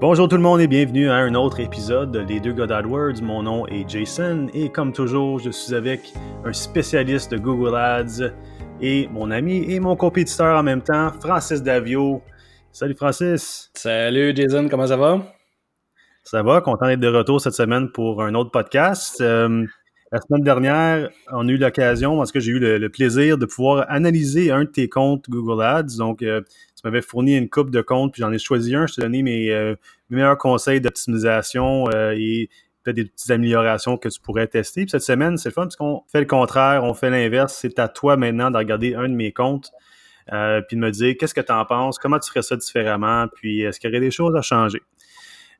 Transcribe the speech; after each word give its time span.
Bonjour 0.00 0.28
tout 0.28 0.36
le 0.36 0.42
monde 0.42 0.60
et 0.60 0.66
bienvenue 0.66 1.08
à 1.08 1.14
un 1.14 1.34
autre 1.34 1.60
épisode 1.60 2.10
de 2.10 2.18
Les 2.18 2.40
deux 2.40 2.52
God 2.52 2.72
AdWords. 2.72 3.22
Mon 3.22 3.44
nom 3.44 3.66
est 3.68 3.88
Jason 3.88 4.48
et 4.52 4.68
comme 4.68 4.92
toujours, 4.92 5.38
je 5.38 5.50
suis 5.50 5.72
avec 5.72 6.12
un 6.44 6.52
spécialiste 6.52 7.30
de 7.30 7.38
Google 7.38 7.76
Ads 7.76 8.32
et 8.80 9.08
mon 9.12 9.30
ami 9.30 9.72
et 9.72 9.78
mon 9.78 9.94
compétiteur 9.94 10.58
en 10.58 10.64
même 10.64 10.82
temps, 10.82 11.12
Francis 11.20 11.62
Davio. 11.62 12.22
Salut 12.72 12.96
Francis. 12.96 13.70
Salut 13.74 14.34
Jason, 14.34 14.68
comment 14.68 14.88
ça 14.88 14.96
va? 14.96 15.22
Ça 16.24 16.42
va, 16.42 16.60
content 16.60 16.86
d'être 16.86 17.00
de 17.00 17.08
retour 17.08 17.40
cette 17.40 17.54
semaine 17.54 17.90
pour 17.92 18.20
un 18.22 18.34
autre 18.34 18.50
podcast. 18.50 19.20
Euh, 19.20 19.64
la 20.12 20.20
semaine 20.20 20.42
dernière, 20.42 21.10
on 21.32 21.48
a 21.48 21.50
eu 21.50 21.56
l'occasion, 21.56 22.16
parce 22.16 22.30
que 22.30 22.40
j'ai 22.40 22.52
eu 22.52 22.58
le, 22.58 22.88
plaisir 22.88 23.38
de 23.38 23.46
pouvoir 23.46 23.86
analyser 23.88 24.50
un 24.50 24.64
de 24.64 24.68
tes 24.68 24.88
comptes 24.88 25.28
Google 25.28 25.62
Ads. 25.62 25.96
Donc, 25.98 26.22
euh, 26.22 26.40
tu 26.40 26.82
m'avais 26.84 27.02
fourni 27.02 27.36
une 27.36 27.48
coupe 27.48 27.70
de 27.70 27.80
comptes, 27.80 28.12
puis 28.12 28.20
j'en 28.20 28.32
ai 28.32 28.38
choisi 28.38 28.74
un. 28.74 28.86
Je 28.86 28.94
t'ai 28.94 29.02
donné 29.02 29.22
mes, 29.22 29.50
euh, 29.50 29.74
meilleurs 30.10 30.38
conseils 30.38 30.80
d'optimisation 30.80 31.90
et 31.90 32.48
peut-être 32.82 32.96
des 32.96 33.06
petites 33.06 33.30
améliorations 33.30 33.96
que 33.96 34.08
tu 34.08 34.20
pourrais 34.20 34.46
tester. 34.46 34.82
Puis 34.82 34.90
cette 34.90 35.02
semaine, 35.02 35.36
c'est 35.38 35.48
le 35.48 35.54
fun 35.54 35.62
parce 35.62 35.76
qu'on 35.76 36.02
fait 36.12 36.20
le 36.20 36.26
contraire, 36.26 36.84
on 36.84 36.94
fait 36.94 37.10
l'inverse. 37.10 37.56
C'est 37.60 37.78
à 37.78 37.88
toi 37.88 38.16
maintenant 38.16 38.50
de 38.50 38.58
regarder 38.58 38.94
un 38.94 39.08
de 39.08 39.14
mes 39.14 39.32
comptes. 39.32 39.72
puis 40.28 40.76
de 40.76 40.80
me 40.80 40.90
dire 40.90 41.16
qu'est-ce 41.18 41.34
que 41.34 41.40
tu 41.40 41.52
en 41.52 41.64
penses, 41.64 41.98
comment 41.98 42.18
tu 42.18 42.28
ferais 42.28 42.42
ça 42.42 42.56
différemment, 42.56 43.26
puis 43.34 43.62
est-ce 43.62 43.80
qu'il 43.80 43.90
y 43.90 43.92
aurait 43.92 44.00
des 44.00 44.10
choses 44.10 44.36
à 44.36 44.42
changer? 44.42 44.80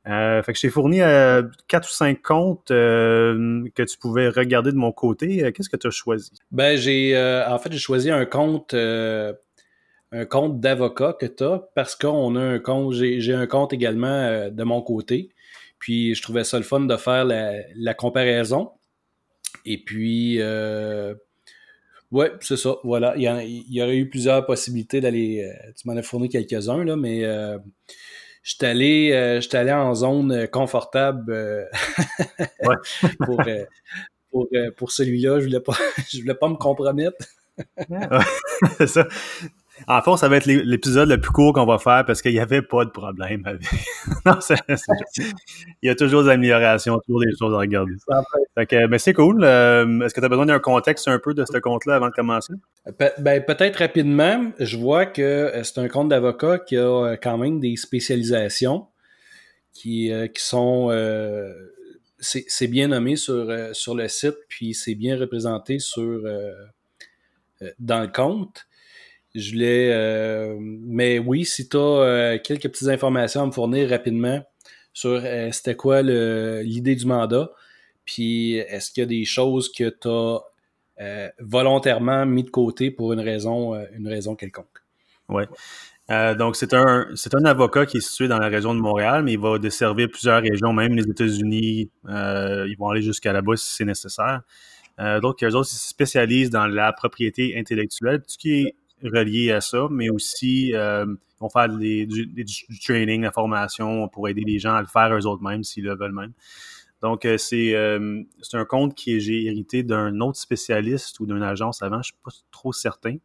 Euh, 0.07 0.43
fait 0.43 0.53
que 0.53 0.57
je 0.59 0.67
t'ai 0.67 0.69
fourni 0.69 1.01
euh, 1.01 1.41
quatre 1.67 1.89
ou 1.89 1.91
cinq 1.91 2.21
comptes 2.21 2.69
euh, 2.69 3.67
que 3.73 3.81
tu 3.81 3.97
pouvais 3.97 4.29
regarder 4.29 4.71
de 4.71 4.77
mon 4.77 4.91
côté. 4.91 5.51
Qu'est-ce 5.51 5.69
que 5.69 5.77
tu 5.77 5.87
as 5.87 5.91
choisi? 5.91 6.31
Ben, 6.51 6.77
j'ai 6.77 7.17
en 7.47 7.57
fait 7.57 7.71
j'ai 7.71 7.79
choisi 7.79 8.11
un 8.11 8.25
compte 8.25 8.73
un 8.73 10.25
compte 10.25 10.59
d'avocat 10.59 11.17
que 11.19 11.25
tu 11.25 11.43
as 11.43 11.67
parce 11.75 11.95
qu'on 11.95 12.35
a 12.35 12.41
un 12.41 12.59
compte, 12.59 12.93
j'ai 12.93 13.33
un 13.33 13.47
compte 13.47 13.73
également 13.73 14.49
de 14.49 14.63
mon 14.63 14.81
côté. 14.81 15.29
Puis 15.79 16.13
je 16.15 16.21
trouvais 16.21 16.43
ça 16.43 16.57
le 16.57 16.63
fun 16.63 16.81
de 16.81 16.97
faire 16.97 17.25
la, 17.25 17.93
comparaison. 17.95 18.71
Et 19.65 19.83
puis 19.83 20.39
ouais, 22.11 22.31
c'est 22.41 22.57
ça. 22.57 22.75
Voilà. 22.83 23.15
Il 23.17 23.23
y, 23.23 23.25
il 23.25 23.73
y, 23.73 23.81
aurait 23.81 23.97
eu 23.97 24.07
plusieurs 24.07 24.45
possibilités 24.45 25.01
d'aller. 25.01 25.51
tu 25.75 25.87
m'en 25.87 25.95
as 25.95 26.03
fourni 26.03 26.29
quelques-uns, 26.29 26.83
là, 26.83 26.95
mais 26.95 27.23
je 28.45 28.53
suis 28.53 28.65
allé, 28.65 29.11
euh, 29.11 29.41
allé 29.53 29.71
en 29.71 29.95
zone 29.95 30.31
euh, 30.31 30.45
confortable 30.45 31.33
euh, 31.33 31.65
pour, 33.25 33.41
pour, 34.29 34.47
pour 34.77 34.91
celui-là. 34.91 35.39
Je 35.39 35.45
voulais 35.45 35.59
pas, 35.59 35.73
je 36.13 36.21
voulais 36.21 36.35
pas 36.35 36.47
me 36.47 36.55
compromettre. 36.55 37.17
c'est 38.77 38.87
ça. 38.87 39.07
En 39.87 40.01
fond, 40.01 40.15
ça 40.15 40.29
va 40.29 40.37
être 40.37 40.45
l'épisode 40.45 41.09
le 41.09 41.19
plus 41.19 41.31
court 41.31 41.53
qu'on 41.53 41.65
va 41.65 41.77
faire 41.77 42.05
parce 42.05 42.21
qu'il 42.21 42.31
n'y 42.31 42.39
avait 42.39 42.61
pas 42.61 42.85
de 42.85 42.89
problème 42.89 43.43
avec. 43.45 43.61
non, 44.25 44.39
Il 45.81 45.87
y 45.87 45.89
a 45.89 45.95
toujours 45.95 46.23
des 46.23 46.29
améliorations, 46.29 46.97
toujours 46.99 47.21
des 47.21 47.31
choses 47.37 47.53
à 47.53 47.57
regarder. 47.57 47.93
mais 48.89 48.97
c'est 48.97 49.13
cool. 49.13 49.43
Euh, 49.43 50.01
est-ce 50.01 50.13
que 50.13 50.21
tu 50.21 50.25
as 50.25 50.29
besoin 50.29 50.45
d'un 50.45 50.59
contexte 50.59 51.07
un 51.07 51.19
peu 51.19 51.33
de 51.33 51.43
ce 51.45 51.57
compte-là 51.57 51.95
avant 51.95 52.07
de 52.07 52.13
commencer? 52.13 52.53
ben, 53.19 53.43
peut-être 53.43 53.77
rapidement. 53.77 54.51
Je 54.59 54.77
vois 54.77 55.05
que 55.05 55.21
euh, 55.21 55.63
c'est 55.63 55.79
un 55.79 55.89
compte 55.89 56.09
d'avocat 56.09 56.59
qui 56.59 56.77
a 56.77 56.83
euh, 56.83 57.17
quand 57.21 57.37
même 57.37 57.59
des 57.59 57.75
spécialisations 57.75 58.87
qui, 59.73 60.09
qui 60.33 60.41
sont. 60.41 60.89
c'est 62.19 62.67
bien 62.67 62.87
nommé 62.87 63.17
sur, 63.17 63.45
sur 63.73 63.93
le 63.93 64.07
site, 64.07 64.37
puis 64.47 64.73
c'est 64.73 64.95
bien 64.95 65.17
représenté 65.19 65.79
sur, 65.79 66.21
dans 67.79 67.99
le 67.99 68.07
compte. 68.07 68.65
Je 69.35 69.51
voulais. 69.51 69.91
Euh, 69.91 70.55
mais 70.59 71.19
oui, 71.19 71.43
si 71.43 71.67
tu 71.67 71.75
as 71.75 71.79
euh, 71.79 72.37
quelques 72.41 72.69
petites 72.69 72.87
informations 72.87 73.43
à 73.43 73.45
me 73.45 73.51
fournir 73.51 73.89
rapidement 73.89 74.41
sur 74.93 75.19
euh, 75.21 75.51
c'était 75.51 75.75
quoi 75.75 76.01
l'idée 76.01 76.95
du 76.95 77.05
mandat, 77.05 77.51
puis 78.05 78.55
est-ce 78.55 78.91
qu'il 78.91 79.01
y 79.01 79.03
a 79.03 79.07
des 79.07 79.25
choses 79.25 79.69
que 79.69 79.89
tu 79.89 80.07
as 80.07 80.39
volontairement 81.39 82.25
mis 82.25 82.43
de 82.43 82.49
côté 82.49 82.91
pour 82.91 83.11
une 83.11 83.19
raison, 83.19 83.75
une 83.91 84.07
raison 84.07 84.35
quelconque. 84.35 84.79
Oui. 85.27 85.43
donc, 86.37 86.55
c'est 86.55 86.73
un, 86.73 87.07
un 87.33 87.45
avocat 87.45 87.85
qui 87.85 87.97
est 87.97 88.07
situé 88.07 88.29
dans 88.29 88.39
la 88.39 88.47
région 88.47 88.73
de 88.73 88.79
Montréal, 88.79 89.21
mais 89.23 89.33
il 89.33 89.39
va 89.39 89.59
desservir 89.59 90.07
plusieurs 90.09 90.41
régions, 90.41 90.71
même 90.71 90.95
les 90.95 91.03
États-Unis. 91.03 91.89
ils 92.07 92.75
vont 92.79 92.87
aller 92.87 93.01
jusqu'à 93.01 93.33
là-bas 93.33 93.57
si 93.57 93.75
c'est 93.75 93.83
nécessaire. 93.83 94.43
donc, 95.21 95.43
eux 95.43 95.53
autres, 95.53 95.69
ils 95.73 95.77
se 95.77 95.89
spécialisent 95.89 96.51
dans 96.51 96.67
la 96.67 96.93
propriété 96.93 97.59
intellectuelle, 97.59 98.23
ce 98.27 98.37
qui 98.37 98.61
est 98.61 98.75
relié 99.07 99.51
à 99.51 99.61
ça, 99.61 99.87
mais 99.89 100.09
aussi 100.09 100.73
euh, 100.73 101.05
ils 101.07 101.39
vont 101.39 101.49
faire 101.49 101.69
du, 101.69 102.25
training, 102.83 103.23
la 103.23 103.31
formation 103.31 104.07
pour 104.07 104.29
aider 104.29 104.43
les 104.45 104.59
gens 104.59 104.73
à 104.73 104.81
le 104.81 104.87
faire 104.87 105.13
eux-mêmes 105.13 105.63
s'ils 105.63 105.83
le 105.83 105.95
veulent 105.95 106.13
même. 106.13 106.33
Donc, 107.01 107.25
euh, 107.25 107.37
euh, 107.53 108.23
c'est 108.41 108.57
un 108.57 108.65
compte 108.65 108.97
que 108.97 109.19
j'ai 109.19 109.45
hérité 109.45 109.83
d'un 109.83 110.19
autre 110.21 110.39
spécialiste 110.39 111.19
ou 111.19 111.25
d'une 111.25 111.43
agence 111.43 111.81
avant, 111.81 111.95
je 111.95 111.99
ne 111.99 112.03
suis 112.03 112.15
pas 112.23 112.31
trop 112.51 112.73
certain. 112.73 113.17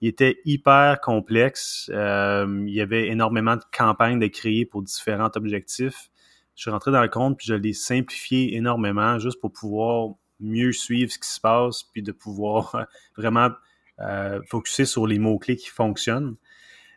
Il 0.00 0.08
était 0.08 0.38
hyper 0.44 1.00
complexe. 1.00 1.90
il 1.90 2.68
y 2.68 2.80
avait 2.80 3.08
énormément 3.08 3.56
de 3.56 3.62
campagnes 3.76 4.18
de 4.18 4.26
créer 4.26 4.66
pour 4.66 4.82
différents 4.82 5.30
objectifs. 5.34 6.10
Je 6.54 6.62
suis 6.62 6.70
rentré 6.70 6.90
dans 6.90 7.02
le 7.02 7.08
compte 7.08 7.38
puis 7.38 7.46
je 7.46 7.54
l'ai 7.54 7.72
simplifié 7.72 8.56
énormément 8.56 9.18
juste 9.18 9.40
pour 9.40 9.52
pouvoir 9.52 10.10
mieux 10.38 10.72
suivre 10.72 11.10
ce 11.10 11.18
qui 11.18 11.28
se 11.28 11.40
passe 11.40 11.84
puis 11.84 12.02
de 12.02 12.12
pouvoir 12.12 12.86
vraiment 13.16 13.48
euh, 14.00 14.40
sur 14.84 15.06
les 15.06 15.18
mots-clés 15.18 15.56
qui 15.56 15.68
fonctionnent. 15.68 16.36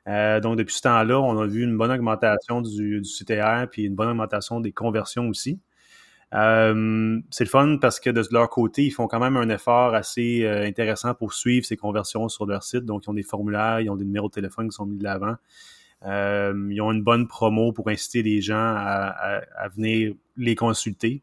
Euh, 0.07 0.39
donc, 0.39 0.57
depuis 0.57 0.75
ce 0.75 0.81
temps-là, 0.81 1.19
on 1.19 1.37
a 1.39 1.45
vu 1.45 1.63
une 1.63 1.77
bonne 1.77 1.91
augmentation 1.91 2.61
du, 2.61 3.01
CTR 3.01 3.67
puis 3.69 3.83
une 3.83 3.95
bonne 3.95 4.09
augmentation 4.09 4.59
des 4.59 4.71
conversions 4.71 5.27
aussi. 5.29 5.59
Euh, 6.35 7.19
c'est 7.31 7.43
le 7.43 7.49
fun 7.49 7.77
parce 7.81 7.99
que 7.99 8.09
de 8.09 8.23
leur 8.31 8.49
côté, 8.49 8.83
ils 8.83 8.91
font 8.91 9.07
quand 9.07 9.19
même 9.19 9.35
un 9.35 9.49
effort 9.49 9.95
assez 9.95 10.43
euh, 10.43 10.65
intéressant 10.65 11.15
pour 11.15 11.33
suivre 11.33 11.65
ces 11.65 11.77
conversions 11.77 12.29
sur 12.29 12.45
leur 12.45 12.63
site. 12.63 12.85
Donc, 12.85 13.05
ils 13.05 13.09
ont 13.09 13.13
des 13.13 13.23
formulaires, 13.23 13.79
ils 13.81 13.89
ont 13.89 13.95
des 13.95 14.05
numéros 14.05 14.29
de 14.29 14.33
téléphone 14.33 14.69
qui 14.69 14.75
sont 14.75 14.85
mis 14.85 14.97
de 14.97 15.03
l'avant. 15.03 15.35
Ils 16.05 16.81
ont 16.81 16.91
une 16.91 17.03
bonne 17.03 17.27
promo 17.27 17.73
pour 17.73 17.89
inciter 17.89 18.23
les 18.23 18.41
gens 18.41 18.55
à 18.55 19.67
venir 19.75 20.13
les 20.37 20.55
consulter. 20.55 21.21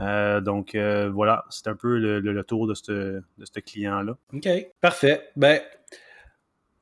Euh, 0.00 0.40
donc 0.40 0.74
euh, 0.74 1.10
voilà, 1.10 1.44
c'est 1.50 1.66
un 1.66 1.74
peu 1.74 1.98
le, 1.98 2.42
tour 2.44 2.66
de 2.66 2.74
ce 2.74 3.60
client-là. 3.60 4.16
OK, 4.32 4.48
parfait. 4.80 5.30
Ben, 5.36 5.60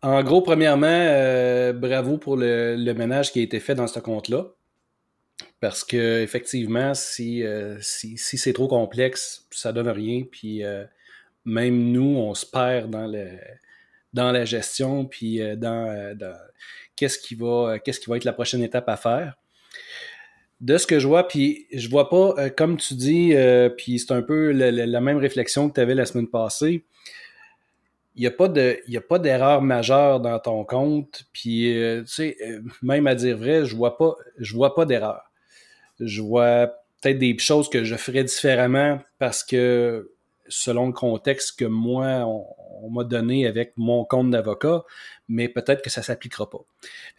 en 0.02 0.22
gros, 0.22 0.42
premièrement, 0.42 0.86
euh, 0.86 1.72
bravo 1.72 2.18
pour 2.18 2.36
le, 2.36 2.92
ménage 2.92 3.32
qui 3.32 3.40
a 3.40 3.42
été 3.42 3.60
fait 3.60 3.74
dans 3.74 3.86
ce 3.86 3.98
compte-là. 4.00 4.46
Parce 5.60 5.84
que 5.84 6.20
effectivement, 6.20 6.94
si, 6.94 7.42
si, 7.80 8.16
c'est 8.16 8.52
trop 8.52 8.68
complexe, 8.68 9.46
ça 9.50 9.72
donne 9.72 9.88
rien. 9.88 10.22
Puis 10.30 10.62
même 11.44 11.92
nous, 11.92 12.16
on 12.16 12.34
se 12.34 12.46
perd 12.46 12.90
dans 12.90 13.06
le 13.06 13.28
dans 14.12 14.32
la 14.32 14.46
gestion, 14.46 15.04
puis 15.04 15.40
dans, 15.56 16.14
qu'est-ce 16.94 17.18
qui 17.18 17.34
va 17.34 17.78
qu'est-ce 17.78 18.00
qui 18.00 18.08
va 18.08 18.16
être 18.16 18.24
la 18.24 18.32
prochaine 18.32 18.62
étape 18.62 18.88
à 18.88 18.96
faire 18.96 19.36
de 20.60 20.78
ce 20.78 20.86
que 20.86 20.98
je 20.98 21.06
vois, 21.06 21.28
puis 21.28 21.66
je 21.72 21.88
vois 21.88 22.08
pas, 22.08 22.34
euh, 22.38 22.48
comme 22.48 22.76
tu 22.76 22.94
dis, 22.94 23.34
euh, 23.34 23.68
puis 23.68 23.98
c'est 23.98 24.12
un 24.12 24.22
peu 24.22 24.52
la, 24.52 25.00
même 25.00 25.18
réflexion 25.18 25.68
que 25.68 25.74
tu 25.74 25.80
avais 25.80 25.94
la 25.94 26.06
semaine 26.06 26.28
passée. 26.28 26.84
Il 28.14 28.20
n'y 28.20 28.26
a 28.26 28.30
pas 28.30 28.48
de, 28.48 28.78
d'erreur 29.18 29.60
majeure 29.60 30.20
dans 30.20 30.38
ton 30.38 30.64
compte, 30.64 31.24
puis 31.34 31.76
euh, 31.78 32.00
tu 32.02 32.08
sais, 32.08 32.36
même 32.82 33.06
à 33.06 33.14
dire 33.14 33.36
vrai, 33.36 33.66
je 33.66 33.76
vois 33.76 33.98
pas, 33.98 34.14
je 34.38 34.54
vois 34.54 34.74
pas 34.74 34.86
d'erreur. 34.86 35.20
Je 36.00 36.22
vois 36.22 36.68
peut-être 37.02 37.18
des 37.18 37.36
choses 37.38 37.68
que 37.68 37.84
je 37.84 37.94
ferais 37.96 38.24
différemment 38.24 38.98
parce 39.18 39.44
que 39.44 40.10
selon 40.48 40.86
le 40.86 40.92
contexte 40.92 41.58
que 41.58 41.64
moi, 41.64 42.24
on, 42.26 42.46
m'a 42.90 43.04
donné 43.04 43.46
avec 43.46 43.72
mon 43.76 44.04
compte 44.04 44.30
d'avocat, 44.30 44.84
mais 45.28 45.48
peut-être 45.48 45.82
que 45.82 45.90
ça 45.90 46.00
ne 46.00 46.04
s'appliquera 46.04 46.48
pas. 46.48 46.64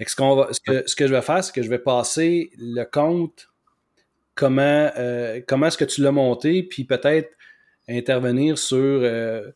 ce, 0.05 0.16
qu'on 0.16 0.35
va, 0.35 0.53
ce, 0.53 0.59
que, 0.59 0.87
ce 0.87 0.96
que 0.96 1.08
je 1.08 1.14
vais 1.14 1.22
faire, 1.22 1.43
c'est 1.43 1.53
que 1.53 1.64
je 1.64 1.69
vais 1.69 1.79
passer 1.79 2.52
le 2.58 2.84
compte, 2.84 3.49
comment, 4.35 4.91
euh, 4.97 5.41
comment 5.47 5.67
est-ce 5.67 5.78
que 5.78 5.85
tu 5.85 6.02
l'as 6.02 6.11
monté, 6.11 6.64
puis 6.64 6.84
peut-être 6.84 7.31
intervenir 7.90 8.58
sur, 8.58 8.78
euh, 8.78 9.52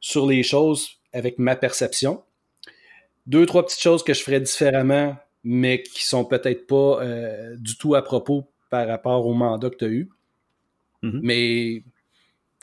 sur 0.00 0.26
les 0.26 0.42
choses 0.42 0.88
avec 1.12 1.38
ma 1.38 1.56
perception. 1.56 2.22
Deux, 3.26 3.46
trois 3.46 3.64
petites 3.64 3.80
choses 3.80 4.02
que 4.04 4.12
je 4.12 4.22
ferais 4.22 4.40
différemment, 4.40 5.16
mais 5.44 5.82
qui 5.82 6.04
sont 6.04 6.24
peut-être 6.24 6.66
pas 6.66 7.02
euh, 7.02 7.56
du 7.56 7.76
tout 7.76 7.94
à 7.94 8.02
propos 8.02 8.50
par 8.70 8.86
rapport 8.86 9.26
au 9.26 9.34
mandat 9.34 9.70
que 9.70 9.76
tu 9.76 9.84
as 9.84 9.88
eu. 9.88 10.10
Mm-hmm. 11.02 11.20
Mais 11.22 11.82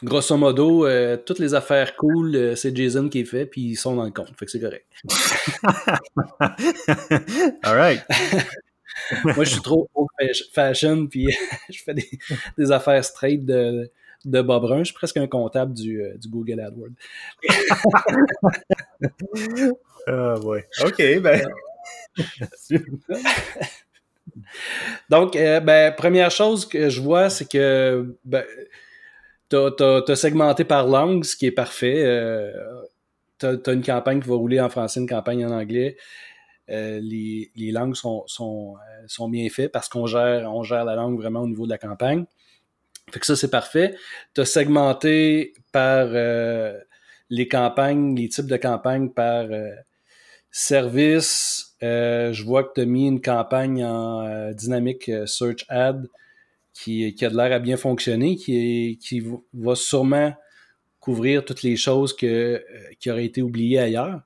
grosso 0.03 0.37
modo, 0.37 0.85
euh, 0.85 1.17
toutes 1.17 1.39
les 1.39 1.53
affaires 1.53 1.95
cool, 1.95 2.35
euh, 2.35 2.55
c'est 2.55 2.75
Jason 2.75 3.09
qui 3.09 3.19
est 3.19 3.25
fait, 3.25 3.45
puis 3.45 3.61
ils 3.61 3.75
sont 3.75 3.95
dans 3.95 4.05
le 4.05 4.11
compte. 4.11 4.33
Fait 4.37 4.45
que 4.45 4.51
c'est 4.51 4.59
correct. 4.59 4.87
All 7.63 7.75
right. 7.75 8.03
Moi, 9.23 9.43
je 9.43 9.51
suis 9.51 9.61
trop 9.61 9.89
old 9.93 10.09
fashion, 10.53 11.07
puis 11.07 11.27
je 11.69 11.83
fais 11.83 11.93
des, 12.57 12.71
affaires 12.71 13.03
straight 13.03 13.45
de, 13.45 13.91
de 14.25 14.41
Bob 14.41 14.63
Brun. 14.63 14.79
Je 14.79 14.85
suis 14.85 14.93
presque 14.93 15.17
un 15.17 15.27
comptable 15.27 15.73
du, 15.73 16.01
euh, 16.01 16.17
du 16.17 16.29
Google 16.29 16.59
AdWords. 16.59 16.89
Ah, 20.07 20.35
oh, 20.37 20.45
ouais. 20.47 20.67
OK, 20.83 21.19
ben. 21.19 21.47
Donc, 25.09 25.33
ben, 25.33 25.93
première 25.95 26.31
chose 26.31 26.67
que 26.67 26.89
je 26.89 27.01
vois, 27.01 27.29
c'est 27.29 27.49
que 27.49 28.17
ben, 28.25 28.43
tu 29.51 30.11
as, 30.11 30.15
segmenté 30.15 30.63
par 30.63 30.87
langue, 30.87 31.23
ce 31.23 31.35
qui 31.35 31.45
est 31.45 31.51
parfait. 31.51 32.03
Euh, 32.03 32.51
tu 33.39 33.45
as, 33.45 33.73
une 33.73 33.83
campagne 33.83 34.21
qui 34.21 34.29
va 34.29 34.35
rouler 34.35 34.59
en 34.59 34.69
français, 34.69 34.99
une 34.99 35.09
campagne 35.09 35.45
en 35.45 35.51
anglais. 35.51 35.97
Euh, 36.69 36.99
les, 37.01 37.71
langues 37.71 37.95
sont, 37.95 38.23
sont, 38.27 38.75
sont 39.07 39.29
bien 39.29 39.49
faites 39.49 39.71
parce 39.71 39.89
qu'on 39.89 40.05
gère, 40.05 40.49
on 40.53 40.63
gère 40.63 40.85
la 40.85 40.95
langue 40.95 41.19
vraiment 41.19 41.41
au 41.41 41.47
niveau 41.47 41.65
de 41.65 41.71
la 41.71 41.77
campagne. 41.77 42.25
Fait 43.11 43.19
que 43.19 43.25
ça, 43.25 43.35
c'est 43.35 43.49
parfait. 43.49 43.95
Tu 44.33 44.41
as 44.41 44.45
segmenté 44.45 45.53
par 45.71 46.07
les 47.29 47.47
campagnes, 47.47 48.15
les 48.15 48.29
types 48.29 48.47
de 48.47 48.57
campagnes 48.57 49.09
par 49.09 49.47
service, 50.51 51.71
euh, 51.81 52.33
je 52.33 52.43
vois 52.43 52.63
que 52.63 52.73
tu 52.75 52.81
as 52.81 52.85
mis 52.85 53.07
une 53.07 53.21
campagne 53.21 53.83
en 53.83 54.25
euh, 54.25 54.53
dynamique 54.53 55.09
euh, 55.09 55.25
search 55.25 55.65
ad 55.69 56.07
qui, 56.73 57.13
qui 57.15 57.25
a 57.25 57.29
de 57.29 57.37
l'air 57.37 57.51
à 57.51 57.59
bien 57.59 57.77
fonctionner, 57.77 58.35
qui, 58.35 58.97
qui 59.01 59.23
va 59.53 59.75
sûrement 59.75 60.33
couvrir 60.99 61.43
toutes 61.43 61.63
les 61.63 61.75
choses 61.75 62.15
que, 62.15 62.63
qui 62.99 63.09
auraient 63.11 63.25
été 63.25 63.41
oubliées 63.41 63.79
ailleurs. 63.79 64.21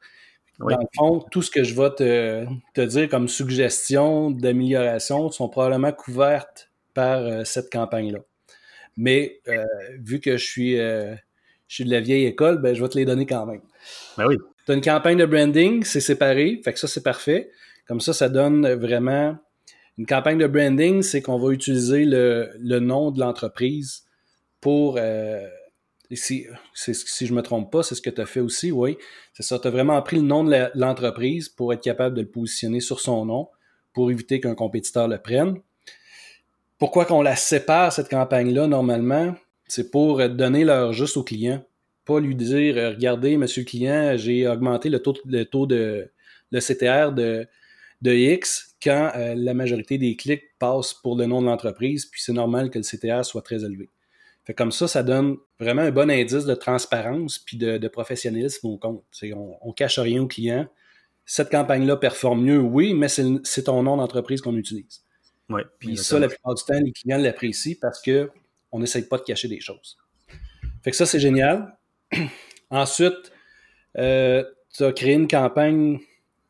Dans 0.60 0.68
le 0.68 0.88
fond, 0.96 1.26
tout 1.32 1.42
ce 1.42 1.52
que 1.52 1.64
je 1.64 1.74
vais 1.74 1.90
te, 1.90 2.46
te 2.74 2.82
dire 2.82 3.10
comme 3.10 3.28
suggestion 3.28 4.32
d'amélioration 4.32 5.30
sont 5.30 5.50
probablement 5.50 5.92
couvertes 5.92 6.72
par 6.94 7.46
cette 7.46 7.70
campagne-là. 7.70 8.20
Mais 8.96 9.42
vu 10.00 10.22
que 10.22 10.38
je 10.38 10.46
suis, 10.46 10.78
je 10.78 11.18
suis 11.68 11.84
de 11.84 11.92
la 11.92 12.00
vieille 12.00 12.26
école, 12.26 12.62
ben, 12.62 12.74
je 12.74 12.82
vais 12.82 12.90
te 12.90 12.98
les 12.98 13.04
donner 13.04 13.26
quand 13.26 13.46
même. 13.46 13.62
Ben 14.18 14.28
oui. 14.28 14.38
Tu 14.66 14.72
as 14.72 14.76
une 14.76 14.82
campagne 14.82 15.18
de 15.18 15.26
branding, 15.26 15.84
c'est 15.84 16.00
séparé, 16.00 16.62
fait 16.64 16.74
que 16.74 16.80
ça, 16.80 16.88
c'est 16.88 17.04
parfait. 17.04 17.52
Comme 17.88 18.00
ça, 18.00 18.14
ça 18.14 18.30
donne 18.30 18.68
vraiment. 18.76 19.38
Une 19.98 20.06
campagne 20.06 20.38
de 20.38 20.48
branding, 20.48 21.02
c'est 21.02 21.22
qu'on 21.22 21.38
va 21.38 21.52
utiliser 21.52 22.06
le, 22.06 22.80
nom 22.80 23.12
de 23.12 23.20
l'entreprise 23.20 24.04
pour. 24.62 24.98
Euh, 24.98 25.48
si, 26.12 26.46
si 26.74 27.26
je 27.26 27.32
ne 27.32 27.38
me 27.38 27.42
trompe 27.42 27.72
pas, 27.72 27.82
c'est 27.82 27.96
ce 27.96 28.02
que 28.02 28.10
tu 28.10 28.22
as 28.22 28.26
fait 28.26 28.40
aussi, 28.40 28.72
oui. 28.72 28.98
C'est 29.34 29.44
ça. 29.44 29.58
Tu 29.58 29.68
as 29.68 29.72
vraiment 29.72 30.02
pris 30.02 30.18
le 30.18 30.22
nom 30.22 30.44
de 30.44 30.70
l'entreprise 30.76 31.50
pour 31.50 31.74
être 31.74 31.82
capable 31.82 32.16
de 32.16 32.22
le 32.22 32.28
positionner 32.28 32.80
sur 32.80 33.00
son 33.00 33.26
nom 33.26 33.50
pour 33.94 34.12
éviter 34.12 34.40
qu'un 34.40 34.56
compétiteur 34.56 35.08
le 35.08 35.18
prenne. 35.18 35.60
Pourquoi 36.78 37.06
qu'on 37.06 37.22
la 37.22 37.36
sépare, 37.36 37.94
cette 37.94 38.10
campagne-là, 38.10 38.68
normalement? 38.68 39.36
C'est 39.68 39.90
pour 39.90 40.28
donner 40.30 40.66
l'heure 40.66 40.94
juste 40.94 41.18
au 41.18 41.24
client 41.24 41.64
pas 42.06 42.20
lui 42.20 42.36
dire 42.36 42.78
euh, 42.78 42.90
regardez, 42.92 43.36
monsieur 43.36 43.64
le 43.64 43.66
client, 43.66 44.14
j'ai 44.16 44.48
augmenté 44.48 44.90
le 44.90 45.00
taux, 45.00 45.16
le 45.26 45.44
taux 45.44 45.66
de 45.66 46.10
le 46.52 46.60
CTR 46.60 47.12
de, 47.12 47.48
de 48.02 48.14
X 48.14 48.65
quand 48.82 49.12
euh, 49.16 49.34
la 49.36 49.54
majorité 49.54 49.98
des 49.98 50.16
clics 50.16 50.44
passent 50.60 50.94
pour 50.94 51.18
le 51.18 51.26
nom 51.26 51.42
de 51.42 51.48
l'entreprise, 51.48 52.06
puis 52.06 52.22
c'est 52.22 52.34
normal 52.34 52.70
que 52.70 52.80
le 52.80 52.84
CTR 52.84 53.26
soit 53.26 53.42
très 53.42 53.64
élevé. 53.64 53.90
Fait 54.46 54.54
comme 54.54 54.72
ça, 54.72 54.88
ça 54.88 55.02
donne 55.02 55.38
vraiment 55.60 55.82
un 55.82 55.92
bon 55.92 56.10
indice 56.10 56.46
de 56.46 56.54
transparence 56.54 57.40
puis 57.40 57.58
de, 57.58 57.88
professionnalisme 57.88 58.68
au 58.68 58.78
compte. 58.78 59.04
on, 59.34 59.58
on 59.62 59.72
cache 59.74 59.98
rien 59.98 60.22
au 60.22 60.28
client. 60.28 60.68
Cette 61.26 61.50
campagne-là 61.50 61.98
performe 61.98 62.44
mieux, 62.44 62.60
oui, 62.60 62.94
mais 62.94 63.08
c'est 63.08 63.64
ton 63.64 63.82
nom 63.82 63.98
d'entreprise 63.98 64.42
qu'on 64.42 64.56
utilise. 64.56 65.04
Ouais, 65.50 65.64
puis 65.80 65.98
ça, 65.98 66.20
la 66.20 66.28
plupart 66.28 66.54
du 66.54 66.64
temps, 66.64 66.80
les 66.80 66.92
clients 66.92 67.18
l'apprécient 67.18 67.76
parce 67.82 68.02
qu'on 68.02 68.80
n'essaye 68.80 69.04
pas 69.04 69.18
de 69.18 69.24
cacher 69.24 69.48
des 69.48 69.60
choses. 69.60 69.98
Fait 70.84 70.92
que 70.92 70.98
ça, 70.98 71.08
c'est 71.08 71.20
génial. 71.20 71.76
Ensuite, 72.70 73.32
euh, 73.98 74.44
tu 74.76 74.84
as 74.84 74.92
créé 74.92 75.14
une 75.14 75.28
campagne 75.28 76.00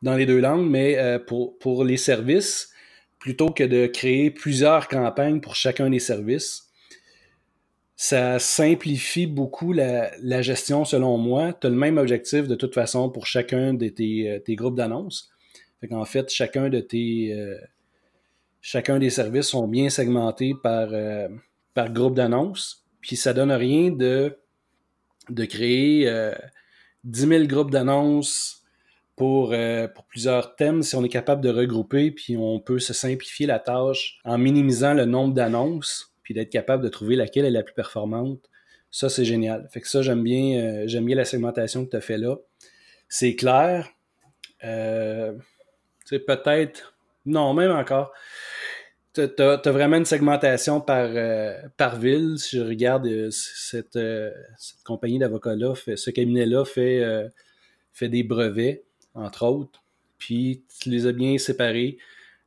dans 0.06 0.14
les 0.14 0.24
deux 0.24 0.38
langues, 0.38 0.70
mais 0.70 0.96
euh, 0.98 1.18
pour, 1.18 1.84
les 1.84 1.96
services, 1.96 2.70
plutôt 3.18 3.50
que 3.50 3.64
de 3.64 3.86
créer 3.86 4.30
plusieurs 4.30 4.86
campagnes 4.86 5.40
pour 5.40 5.56
chacun 5.56 5.90
des 5.90 5.98
services, 5.98 6.70
ça 7.96 8.38
simplifie 8.38 9.26
beaucoup 9.26 9.72
la, 9.72 10.42
gestion 10.42 10.84
selon 10.84 11.18
moi. 11.18 11.52
Tu 11.52 11.66
as 11.66 11.70
le 11.70 11.76
même 11.76 11.98
objectif 11.98 12.46
de 12.46 12.54
toute 12.54 12.72
façon 12.72 13.10
pour 13.10 13.26
chacun 13.26 13.74
de 13.74 13.88
tes, 13.88 14.30
euh, 14.30 14.54
groupes 14.54 14.76
d'annonces. 14.76 15.28
Fait 15.80 15.88
qu'en 15.88 16.04
fait, 16.04 16.30
chacun 16.30 16.68
de 16.68 16.80
tes 16.80 17.36
chacun 18.60 18.98
des 18.98 19.10
services 19.10 19.48
sont 19.48 19.68
bien 19.68 19.90
segmentés 19.90 20.54
par, 20.62 20.88
groupe 21.90 22.14
d'annonces. 22.14 22.86
Puis 23.00 23.16
ça 23.16 23.34
donne 23.34 23.52
rien 23.52 23.90
de 23.90 24.38
créer 25.46 26.08
euh, 26.08 26.32
10 27.04 27.26
000 27.26 27.44
groupes 27.44 27.70
d'annonces 27.70 28.65
pour, 29.16 29.52
euh, 29.52 29.88
pour 29.88 30.04
plusieurs 30.04 30.54
thèmes 30.56 30.82
si 30.82 30.94
on 30.94 31.02
est 31.02 31.08
capable 31.08 31.42
de 31.42 31.48
regrouper, 31.48 32.10
puis 32.10 32.36
on 32.36 32.60
peut 32.60 32.78
se 32.78 32.92
simplifier 32.92 33.46
la 33.46 33.58
tâche 33.58 34.18
en 34.24 34.36
minimisant 34.36 34.92
le 34.92 35.06
nombre 35.06 35.34
d'annonces, 35.34 36.14
puis 36.22 36.34
d'être 36.34 36.50
capable 36.50 36.82
de 36.84 36.88
trouver 36.88 37.16
laquelle 37.16 37.46
est 37.46 37.50
la 37.50 37.62
plus 37.62 37.74
performante. 37.74 38.40
Ça, 38.90 39.08
c'est 39.08 39.24
génial. 39.24 39.68
Fait 39.70 39.80
que 39.80 39.88
ça, 39.88 40.02
j'aime 40.02 40.22
bien, 40.22 40.84
euh, 40.86 41.00
bien 41.00 41.16
la 41.16 41.24
segmentation 41.24 41.84
que 41.84 41.90
tu 41.90 41.96
as 41.96 42.00
fait 42.00 42.18
là. 42.18 42.36
C'est 43.08 43.34
clair. 43.34 43.90
Euh, 44.64 45.32
peut-être. 46.08 46.96
Non, 47.24 47.54
même 47.54 47.72
encore 47.72 48.12
tu 49.14 49.42
as, 49.42 49.70
vraiment 49.70 49.96
une 49.96 50.04
segmentation 50.04 50.80
par, 50.80 51.08
euh, 51.14 51.56
par 51.78 51.98
ville. 51.98 52.38
Si 52.38 52.58
je 52.58 52.62
regarde 52.62 53.06
cette, 53.30 53.98
cette, 54.58 54.82
compagnie 54.84 55.18
d'avocats-là, 55.18 55.74
ce 55.74 56.10
cabinet-là 56.10 56.66
fait, 56.66 57.02
fait 57.92 58.10
des 58.10 58.22
brevets, 58.22 58.85
entre 59.16 59.44
autres. 59.46 59.82
Puis 60.18 60.62
tu 60.80 60.90
les 60.90 61.06
as 61.06 61.12
bien 61.12 61.36
séparés 61.38 61.98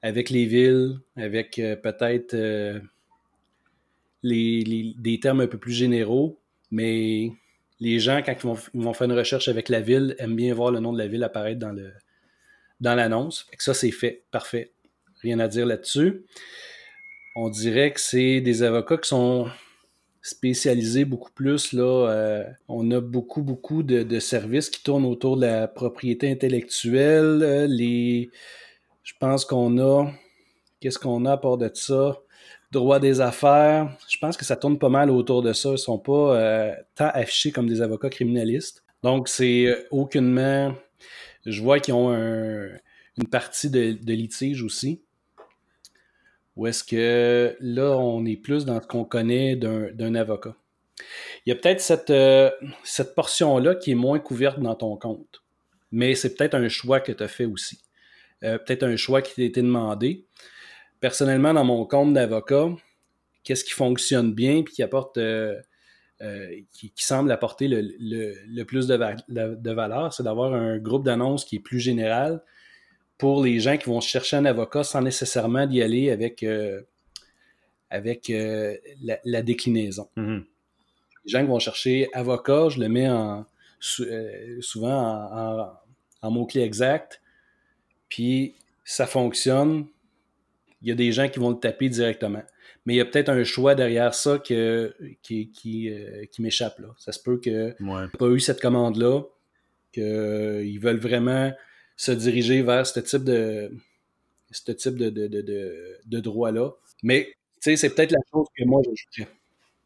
avec 0.01 0.29
les 0.29 0.45
villes, 0.45 0.99
avec 1.17 1.55
peut-être 1.55 2.33
les, 4.23 4.95
des 4.97 5.19
termes 5.19 5.41
un 5.41 5.47
peu 5.47 5.57
plus 5.57 5.73
généraux, 5.73 6.39
mais 6.71 7.31
les 7.79 7.99
gens, 7.99 8.21
quand 8.25 8.33
ils 8.33 8.81
vont, 8.81 8.93
faire 8.93 9.05
une 9.05 9.17
recherche 9.17 9.47
avec 9.47 9.69
la 9.69 9.81
ville, 9.81 10.15
aiment 10.19 10.35
bien 10.35 10.53
voir 10.53 10.71
le 10.71 10.79
nom 10.79 10.91
de 10.93 10.97
la 10.97 11.07
ville 11.07 11.23
apparaître 11.23 11.59
dans 11.59 11.71
le 11.71 11.91
dans 12.79 12.95
l'annonce. 12.95 13.45
Ça, 13.57 13.73
c'est 13.73 13.91
fait. 13.91 14.23
Parfait. 14.31 14.71
Rien 15.21 15.39
à 15.39 15.47
dire 15.47 15.65
là-dessus. 15.65 16.23
On 17.35 17.49
dirait 17.49 17.91
que 17.91 17.99
c'est 17.99 18.41
des 18.41 18.63
avocats 18.63 18.97
qui 18.97 19.09
sont 19.09 19.49
spécialisés 20.21 21.05
beaucoup 21.05 21.31
plus. 21.31 21.73
Là, 21.73 22.09
euh, 22.09 22.43
on 22.67 22.89
a 22.91 22.99
beaucoup, 22.99 23.41
beaucoup 23.41 23.83
de, 23.83 24.19
services 24.19 24.69
qui 24.69 24.83
tournent 24.83 25.05
autour 25.05 25.37
de 25.37 25.45
la 25.45 25.67
propriété 25.67 26.29
intellectuelle. 26.31 27.41
Euh, 27.43 27.67
les, 27.67 28.29
je 29.03 29.13
pense 29.19 29.45
qu'on 29.45 29.77
a. 29.79 30.11
Qu'est-ce 30.79 30.99
qu'on 30.99 31.25
a 31.25 31.33
à 31.33 31.37
part 31.37 31.57
de 31.57 31.69
ça? 31.73 32.17
Droit 32.71 32.99
des 32.99 33.21
affaires. 33.21 33.97
Je 34.07 34.17
pense 34.19 34.37
que 34.37 34.45
ça 34.45 34.55
tourne 34.55 34.77
pas 34.77 34.89
mal 34.89 35.09
autour 35.09 35.41
de 35.41 35.53
ça. 35.53 35.69
Ils 35.69 35.73
ne 35.73 35.77
sont 35.77 35.99
pas 35.99 36.37
euh, 36.37 36.75
tant 36.95 37.09
affichés 37.13 37.51
comme 37.51 37.67
des 37.67 37.81
avocats 37.81 38.09
criminalistes. 38.09 38.83
Donc, 39.03 39.27
c'est 39.27 39.87
aucunement. 39.91 40.73
Je 41.45 41.61
vois 41.61 41.79
qu'ils 41.79 41.93
ont 41.93 42.13
une 42.13 43.27
partie 43.31 43.69
de 43.69 44.13
litige 44.13 44.61
aussi. 44.61 45.01
Ou 46.59 46.67
est-ce 46.67 46.83
que 46.83 47.55
là, 47.61 47.97
on 47.97 48.25
est 48.25 48.35
plus 48.35 48.65
dans 48.65 48.81
ce 48.81 48.85
qu'on 48.85 49.05
connaît 49.05 49.55
d'un 49.55 50.13
avocat? 50.13 50.57
Il 51.45 51.49
y 51.49 51.51
a 51.53 51.55
peut-être 51.55 51.79
cette, 51.79 52.09
euh, 52.09 52.51
cette 52.83 53.15
portion-là 53.15 53.75
qui 53.75 53.91
est 53.91 53.95
moins 53.95 54.19
couverte 54.19 54.59
dans 54.59 54.75
ton 54.75 54.97
compte, 54.97 55.41
mais 55.93 56.15
c'est 56.15 56.35
peut-être 56.35 56.55
un 56.55 56.67
choix 56.67 56.99
que 56.99 57.13
tu 57.13 57.23
as 57.23 57.29
fait 57.29 57.45
aussi. 57.45 57.79
Euh, 58.43 58.57
peut-être 58.57 58.83
un 58.83 58.97
choix 58.97 59.21
qui 59.21 59.35
t'a 59.35 59.43
été 59.43 59.61
demandé. 59.61 60.25
Personnellement, 60.99 61.53
dans 61.53 61.63
mon 61.63 61.85
compte 61.85 62.13
d'avocat, 62.13 62.67
qu'est-ce 63.45 63.63
qui 63.63 63.71
fonctionne 63.71 64.33
bien 64.33 64.61
puis 64.61 64.73
qui 64.73 64.83
apporte 64.83 65.17
euh, 65.17 65.55
qui, 66.73 66.91
semble 66.97 67.31
apporter 67.31 67.69
le, 67.69 68.63
plus 68.63 68.85
de 68.85 69.71
valeur, 69.71 70.13
c'est 70.13 70.23
d'avoir 70.23 70.53
un 70.53 70.77
groupe 70.77 71.05
d'annonces 71.05 71.45
qui 71.45 71.55
est 71.55 71.61
plus 71.61 71.79
général, 71.79 72.43
pour 73.19 73.43
les 73.43 73.59
gens 73.59 73.77
qui 73.77 73.87
vont 73.87 73.99
chercher 73.99 74.37
un 74.37 74.45
avocat 74.45 74.83
sans 74.83 75.01
nécessairement 75.01 75.67
d'y 75.67 75.83
aller 75.83 76.09
avec, 76.09 76.41
euh, 76.41 76.81
avec 77.89 78.29
euh, 78.29 78.77
la, 79.25 79.41
déclinaison. 79.41 80.07
Mm-hmm. 80.15 80.45
Les 81.25 81.29
gens 81.29 81.41
qui 81.41 81.47
vont 81.47 81.59
chercher 81.59 82.09
avocat, 82.13 82.69
je 82.69 82.79
le 82.79 82.87
mets 82.87 83.09
en, 83.09 83.45
euh, 83.99 84.61
souvent 84.61 85.27
en, 85.33 85.73
en, 86.21 86.31
mots-clés 86.31 86.61
exacts, 86.61 87.21
puis 88.07 88.55
ça 88.85 89.05
fonctionne. 89.05 89.85
Il 90.81 90.87
y 90.87 90.91
a 90.93 90.95
des 90.95 91.11
gens 91.11 91.27
qui 91.27 91.39
vont 91.39 91.49
le 91.49 91.59
taper 91.59 91.89
directement. 91.89 92.43
Mais 92.85 92.93
il 92.93 92.97
y 92.97 93.01
a 93.01 93.05
peut-être 93.05 93.27
un 93.27 93.43
choix 93.43 93.75
derrière 93.75 94.13
ça 94.13 94.39
que, 94.39 94.95
qui, 95.21 95.51
qui, 95.51 95.91
qui 96.31 96.41
m'échappe. 96.41 96.81
Ça 96.97 97.11
se 97.11 97.21
peut 97.21 97.37
que 97.37 97.75
ouais. 97.83 98.07
pas 98.17 98.27
eu 98.27 98.39
cette 98.39 98.61
commande-là, 98.61 99.23
qu'ils 99.91 100.79
veulent 100.79 101.01
vraiment 101.01 101.51
se 101.99 102.13
diriger 102.13 102.61
vers 102.61 102.87
ce 102.87 103.01
type 103.01 103.25
de 103.25 103.69
type 104.53 104.95
de, 104.95 105.09
de, 105.09 105.27
de, 105.27 105.97
de 106.05 106.19
droit-là. 106.21 106.71
Mais 107.03 107.33
c'est 107.59 107.93
peut-être 107.93 108.13
la 108.13 108.21
chose 108.31 108.47
que 108.57 108.63
moi 108.63 108.81
j'ajouterais. 108.85 109.35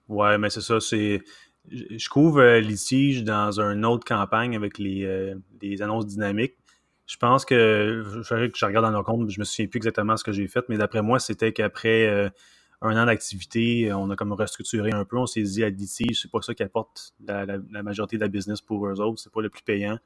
Ouais, 0.08 0.38
mais 0.38 0.52
c'est 0.52 0.62
ça. 0.62 0.78
Je 0.80 2.10
couvre 2.10 2.42
euh, 2.42 2.60
litige 2.60 3.24
dans 3.24 3.60
une 3.60 3.84
autre 3.84 4.06
campagne 4.06 4.56
avec 4.56 4.78
les, 4.78 5.06
euh, 5.06 5.34
annonces 5.80 6.06
dynamiques. 6.06 6.56
Je 7.08 7.18
pense 7.18 7.46
que, 7.46 8.04
je, 8.22 8.22
je 8.54 8.66
regarde 8.66 8.86
dans 8.86 8.92
nos 8.92 9.04
comptes, 9.04 9.30
je 9.32 9.40
me 9.40 9.44
souviens 9.44 9.68
plus 9.68 9.78
exactement 9.78 10.16
ce 10.16 10.24
que 10.24 10.32
j'ai 10.32 10.48
fait, 10.48 10.64
mais 10.70 10.78
d'après 10.78 11.02
moi, 11.02 11.20
c'était 11.20 11.52
qu'après 11.52 12.06
euh, 12.06 12.30
un 12.82 13.02
an 13.02 13.08
d'activité, 13.08 13.92
on 13.92 14.12
a 14.12 14.16
comme 14.16 14.34
restructuré 14.34 14.92
un 14.92 15.04
peu. 15.04 15.18
On 15.18 15.26
s'est 15.26 15.42
dit, 15.42 15.64
additif, 15.64 16.20
c'est 16.22 16.30
pas 16.30 16.44
ça 16.44 16.54
qui 16.54 16.62
apporte 16.62 17.16
la, 17.26 17.58
majorité 17.82 18.18
de 18.18 18.22
la 18.22 18.28
business 18.28 18.62
pour 18.62 18.86
eux 18.88 19.02
autres. 19.02 19.20
C'est 19.20 19.34
pas 19.34 19.42
le 19.42 19.50
plus 19.50 19.64
payant. 19.64 19.98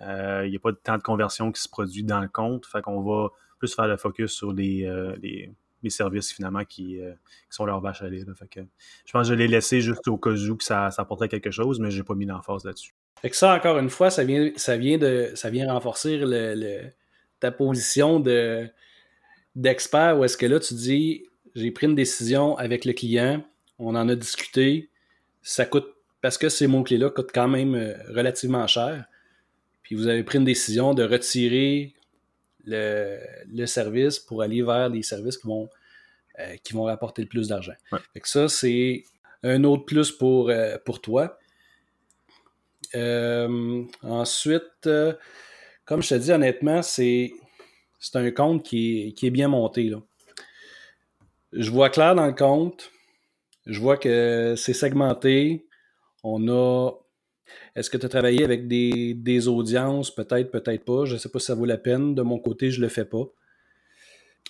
Euh, 0.00 0.42
il 0.46 0.50
n'y 0.50 0.56
a 0.56 0.60
pas 0.60 0.72
temps 0.72 0.96
de 0.96 1.02
conversion 1.02 1.52
qui 1.52 1.60
se 1.60 1.68
produit 1.68 2.04
dans 2.04 2.20
le 2.20 2.28
compte. 2.28 2.66
Fait 2.66 2.82
qu'on 2.82 3.02
va 3.02 3.28
plus 3.58 3.74
faire 3.74 3.86
le 3.86 3.96
focus 3.96 4.32
sur 4.32 4.52
les, 4.52 4.84
euh, 4.84 5.16
les, 5.22 5.52
services 5.88 6.32
finalement 6.32 6.64
qui, 6.64 6.98
qui, 6.98 7.56
sont 7.56 7.64
leurs 7.64 7.80
vaches 7.80 8.02
à 8.02 8.08
lait. 8.08 8.24
Fait 8.34 8.48
que, 8.48 8.60
je 9.06 9.12
pense 9.12 9.28
que 9.28 9.34
je 9.34 9.38
l'ai 9.38 9.48
laissé 9.48 9.80
juste 9.80 10.06
au 10.08 10.18
cas 10.18 10.30
où 10.30 10.56
que 10.56 10.64
ça, 10.64 10.90
apporterait 10.96 11.28
quelque 11.28 11.50
chose, 11.50 11.80
mais 11.80 11.90
j'ai 11.90 12.02
pas 12.02 12.14
mis 12.14 12.26
l'emphase 12.26 12.64
là-dessus. 12.64 12.94
Fait 13.20 13.30
que 13.30 13.36
ça, 13.36 13.54
encore 13.54 13.78
une 13.78 13.90
fois, 13.90 14.10
ça 14.10 14.24
vient, 14.24 14.50
ça 14.56 14.76
vient, 14.76 14.98
de, 14.98 15.32
ça 15.34 15.50
vient 15.50 15.72
renforcer 15.72 16.18
le, 16.18 16.82
ta 17.40 17.50
position 17.50 18.20
de, 18.20 18.68
d'expert 19.56 20.18
où 20.18 20.24
est-ce 20.24 20.36
que 20.36 20.46
là, 20.46 20.60
tu 20.60 20.74
dis 20.74 21.24
j'ai 21.54 21.70
pris 21.70 21.86
une 21.86 21.94
décision 21.94 22.56
avec 22.56 22.84
le 22.84 22.92
client, 22.92 23.42
on 23.78 23.94
en 23.96 24.08
a 24.08 24.14
discuté, 24.14 24.90
ça 25.42 25.64
coûte, 25.64 25.88
parce 26.20 26.38
que 26.38 26.48
ces 26.48 26.66
mots-clés-là 26.66 27.10
coûtent 27.10 27.32
quand 27.32 27.48
même 27.48 27.74
euh, 27.74 27.94
relativement 28.08 28.66
cher, 28.66 29.04
puis 29.90 29.96
vous 29.96 30.06
avez 30.06 30.22
pris 30.22 30.38
une 30.38 30.44
décision 30.44 30.94
de 30.94 31.02
retirer 31.02 31.94
le, 32.64 33.18
le 33.52 33.66
service 33.66 34.20
pour 34.20 34.40
aller 34.40 34.62
vers 34.62 34.88
des 34.88 35.02
services 35.02 35.36
qui 35.36 35.48
vont, 35.48 35.68
euh, 36.38 36.54
qui 36.62 36.74
vont 36.74 36.84
rapporter 36.84 37.22
le 37.22 37.28
plus 37.28 37.48
d'argent. 37.48 37.72
Ça, 38.22 38.48
c'est 38.48 39.02
un 39.42 39.64
autre 39.64 39.84
plus 39.86 40.12
pour, 40.12 40.48
euh, 40.48 40.76
pour 40.84 41.00
toi. 41.00 41.40
Euh, 42.94 43.82
ensuite, 44.02 44.88
comme 45.84 46.04
je 46.04 46.08
te 46.10 46.14
dis, 46.14 46.30
honnêtement, 46.30 46.82
c'est, 46.82 47.32
c'est 47.98 48.14
un 48.14 48.30
compte 48.30 48.64
qui 48.64 49.12
est, 49.20 49.30
bien 49.30 49.48
monté. 49.48 49.90
Là. 49.90 50.00
Je 51.52 51.68
vois 51.68 51.90
clair 51.90 52.14
dans 52.14 52.26
le 52.26 52.32
compte. 52.32 52.92
Je 53.66 53.80
vois 53.80 53.96
que 53.96 54.54
c'est 54.56 54.72
segmenté. 54.72 55.66
On 56.22 56.46
a. 56.46 56.92
Est-ce 57.76 57.90
que 57.90 57.96
tu 57.96 58.06
as 58.06 58.08
travaillé 58.08 58.44
avec 58.44 58.68
des, 58.68 59.48
audiences? 59.48 60.14
Peut-être, 60.14 60.50
peut-être 60.50 60.84
pas. 60.84 61.04
Je 61.04 61.14
ne 61.14 61.18
sais 61.18 61.28
pas 61.28 61.38
si 61.38 61.46
ça 61.46 61.54
vaut 61.54 61.66
la 61.66 61.78
peine. 61.78 62.14
De 62.14 62.22
mon 62.22 62.38
côté, 62.38 62.70
je 62.70 62.80
ne 62.80 62.86
le 62.86 62.88
fais 62.88 63.04
pas. 63.04 63.24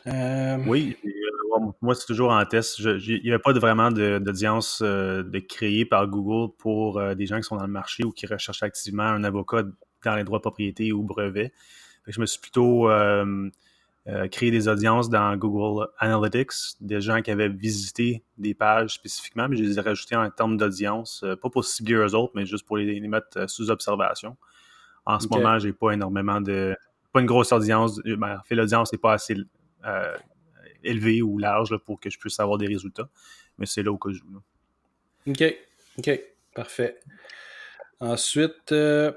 Euh, 0.07 0.57
oui, 0.67 0.97
moi, 1.81 1.95
c'est 1.95 2.07
toujours 2.07 2.31
en 2.31 2.45
test. 2.45 2.79
il 2.79 3.21
n'y 3.23 3.31
avait 3.31 3.39
pas 3.39 3.53
vraiment 3.53 3.91
d'audience 3.91 4.81
euh, 4.83 5.23
de, 5.23 5.39
créée 5.41 5.85
par 5.85 6.07
Google 6.07 6.53
pour 6.59 6.99
euh, 6.99 7.15
des 7.15 7.27
gens 7.27 7.37
qui 7.37 7.45
sont 7.45 7.57
dans 7.57 7.67
le 7.67 7.73
marché 7.73 8.05
ou 8.05 8.12
qui 8.12 8.27
recherchent 8.27 8.62
activement 8.62 9.03
un 9.03 9.25
avocat 9.25 9.65
dans 10.05 10.15
les 10.15 10.25
droits 10.25 10.39
de 10.39 10.43
propriété 10.43 10.93
ou 10.93 11.03
brevets. 11.03 11.53
je 12.07 12.21
me 12.21 12.27
suis 12.27 12.41
plutôt 12.41 12.89
euh, 12.89 13.50
créé 14.30 14.50
des 14.50 14.66
audiences 14.66 15.09
dans 15.09 15.37
Google 15.37 15.87
Analytics, 15.99 16.76
des 16.80 17.00
gens 17.00 17.23
qui 17.23 17.30
avaient 17.30 17.49
visité 17.49 18.25
des 18.38 18.54
pages 18.54 18.95
spécifiquement, 18.95 19.49
mais 19.49 19.57
je 19.57 19.62
les 19.62 19.78
ai 19.78 19.80
rajoutés 19.80 20.16
en 20.16 20.28
termes 20.30 20.57
d'audience, 20.57 21.25
pas 21.40 21.50
pour 21.50 21.64
cibler 21.64 21.95
eux 21.95 22.14
autres, 22.14 22.33
mais 22.35 22.45
juste 22.47 22.66
pour 22.66 22.76
les, 22.76 23.00
mettre 23.00 23.49
sous 23.49 23.71
observation. 23.71 24.37
En 25.07 25.21
ce 25.21 25.28
moment, 25.28 25.59
j'ai 25.59 25.73
pas 25.73 25.92
énormément 25.92 26.40
de. 26.40 26.76
pas 27.12 27.21
une 27.21 27.26
grosse 27.26 27.52
audience. 27.52 28.00
Ben, 28.04 28.38
en 28.38 28.42
fait, 28.42 28.54
l'audience 28.54 28.92
n'est 28.92 28.99
pas 28.99 29.12
assez 29.12 29.37
élevé 30.83 31.23
ou 31.23 31.38
large 31.38 31.76
pour 31.78 32.00
que 32.00 32.11
je 32.11 32.19
puisse 32.19 32.38
avoir 32.40 32.59
des 32.59 32.66
résultats. 32.66 33.09
Mais 33.59 33.66
c'est 33.66 33.83
là 33.83 33.92
au 33.92 33.99
cas 33.99 34.11
où. 34.11 35.30
OK. 35.30 35.42
OK. 35.99 36.21
Parfait. 36.54 36.99
Ensuite, 38.00 38.73
euh, 38.73 39.12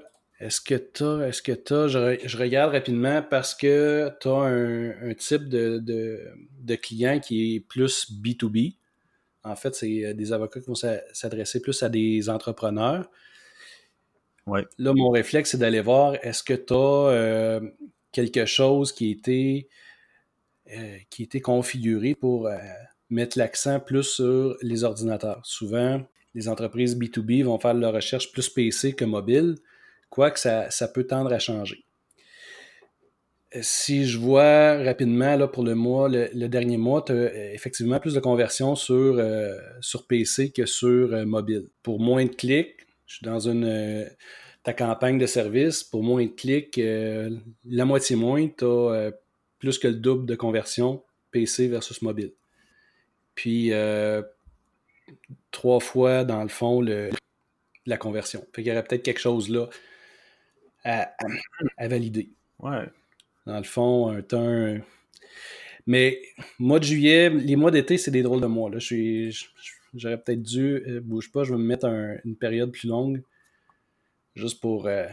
est-ce 0.45 0.61
que 0.61 0.75
tu 0.75 1.03
as, 1.03 1.27
est-ce 1.27 1.41
que 1.41 1.53
je, 1.87 2.37
regarde 2.37 2.73
rapidement 2.73 3.21
parce 3.21 3.55
que 3.55 4.09
tu 4.19 4.27
as 4.27 4.31
un, 4.31 5.13
type 5.15 5.47
de, 5.49 5.79
de, 5.79 6.75
client 6.75 7.19
qui 7.19 7.55
est 7.55 7.59
plus 7.59 8.11
B2B. 8.11 8.75
En 9.43 9.55
fait, 9.55 9.75
c'est 9.75 10.05
euh, 10.05 10.13
des 10.13 10.31
avocats 10.31 10.59
qui 10.59 10.67
vont 10.67 10.75
s'adresser 10.75 11.61
plus 11.61 11.83
à 11.83 11.89
des 11.89 12.29
entrepreneurs. 12.29 13.09
Ouais. 14.45 14.65
Là, 14.77 14.93
mon 14.93 15.09
réflexe, 15.09 15.51
c'est 15.51 15.57
d'aller 15.57 15.81
voir 15.81 16.15
est-ce 16.21 16.43
que 16.43 16.53
tu 16.53 16.73
as 16.73 16.77
euh, 16.77 17.61
quelque 18.11 18.45
chose 18.45 18.91
qui 18.91 19.11
était 19.11 19.67
euh, 20.71 20.97
qui 21.09 21.23
était 21.23 21.41
configuré 21.41 22.15
pour 22.15 22.47
euh, 22.47 22.57
mettre 23.09 23.37
l'accent 23.37 23.81
plus 23.81 24.03
sur 24.03 24.55
les 24.61 24.85
ordinateurs. 24.85 25.41
Souvent, 25.43 26.01
les 26.35 26.47
entreprises 26.47 26.97
B2B 26.97 27.43
vont 27.43 27.59
faire 27.59 27.73
leur 27.73 27.93
recherche 27.93 28.31
plus 28.31 28.47
PC 28.47 28.93
que 28.93 29.03
mobile, 29.03 29.55
quoique 30.13 30.39
ça, 30.39 30.69
ça 30.69 30.87
peut 30.87 31.05
tendre 31.05 31.33
à 31.33 31.39
changer. 31.39 31.83
Euh, 33.55 33.59
si 33.63 34.05
je 34.05 34.19
vois 34.19 34.77
rapidement 34.83 35.35
là, 35.35 35.47
pour 35.47 35.63
le 35.63 35.73
mois, 35.73 36.07
le, 36.07 36.47
dernier 36.47 36.77
mois, 36.77 37.03
tu 37.03 37.13
as 37.13 37.53
effectivement 37.53 37.99
plus 37.99 38.13
de 38.13 38.19
conversions 38.19 38.75
sur, 38.75 39.19
sur 39.81 40.05
PC 40.05 40.51
que 40.51 40.65
sur 40.67 41.25
mobile. 41.25 41.67
Pour 41.81 41.99
moins 41.99 42.25
de 42.25 42.35
clics, 42.35 42.75
je 43.07 43.15
suis 43.15 43.25
dans 43.25 43.39
une 43.39 44.07
ta 44.63 44.73
campagne 44.73 45.17
de 45.17 45.25
service, 45.25 45.83
pour 45.83 46.03
moins 46.03 46.25
de 46.25 46.31
clics, 46.31 46.79
la 47.65 47.85
moitié 47.85 48.15
moins, 48.15 48.47
tu 48.47 48.65
as 48.65 49.11
plus 49.59 49.77
que 49.77 49.87
le 49.87 49.95
double 49.95 50.25
de 50.25 50.35
conversion 50.35 51.03
PC 51.31 51.67
versus 51.67 52.01
mobile. 52.01 52.33
Puis 53.35 53.73
euh, 53.73 54.21
trois 55.51 55.79
fois, 55.79 56.23
dans 56.23 56.43
le 56.43 56.49
fond, 56.49 56.81
le, 56.81 57.09
la 57.85 57.97
conversion. 57.97 58.45
Fait 58.53 58.63
y 58.63 58.71
aurait 58.71 58.83
peut-être 58.83 59.03
quelque 59.03 59.19
chose 59.19 59.49
là 59.49 59.69
à, 60.83 61.15
valider. 61.79 62.29
Ouais. 62.59 62.87
Dans 63.45 63.57
le 63.57 63.63
fond, 63.63 64.09
un 64.09 64.21
temps. 64.21 64.77
Mais 65.85 66.21
mois 66.59 66.79
de 66.79 66.85
juillet, 66.85 67.29
les 67.29 67.55
mois 67.55 67.71
d'été, 67.71 67.97
c'est 67.97 68.11
des 68.11 68.23
drôles 68.23 68.41
de 68.41 68.47
mois. 68.47 68.69
Là. 68.69 68.77
J'aurais 68.79 70.17
peut-être 70.17 70.41
dû. 70.41 70.83
Euh, 70.87 71.01
bouge 71.01 71.31
pas, 71.31 71.43
je 71.43 71.51
vais 71.51 71.59
me 71.59 71.65
mettre 71.65 71.85
une 72.25 72.35
période 72.35 72.71
plus 72.71 72.87
longue. 72.87 73.21
Juste 74.35 74.61
pour 74.61 74.87
euh, 74.87 75.05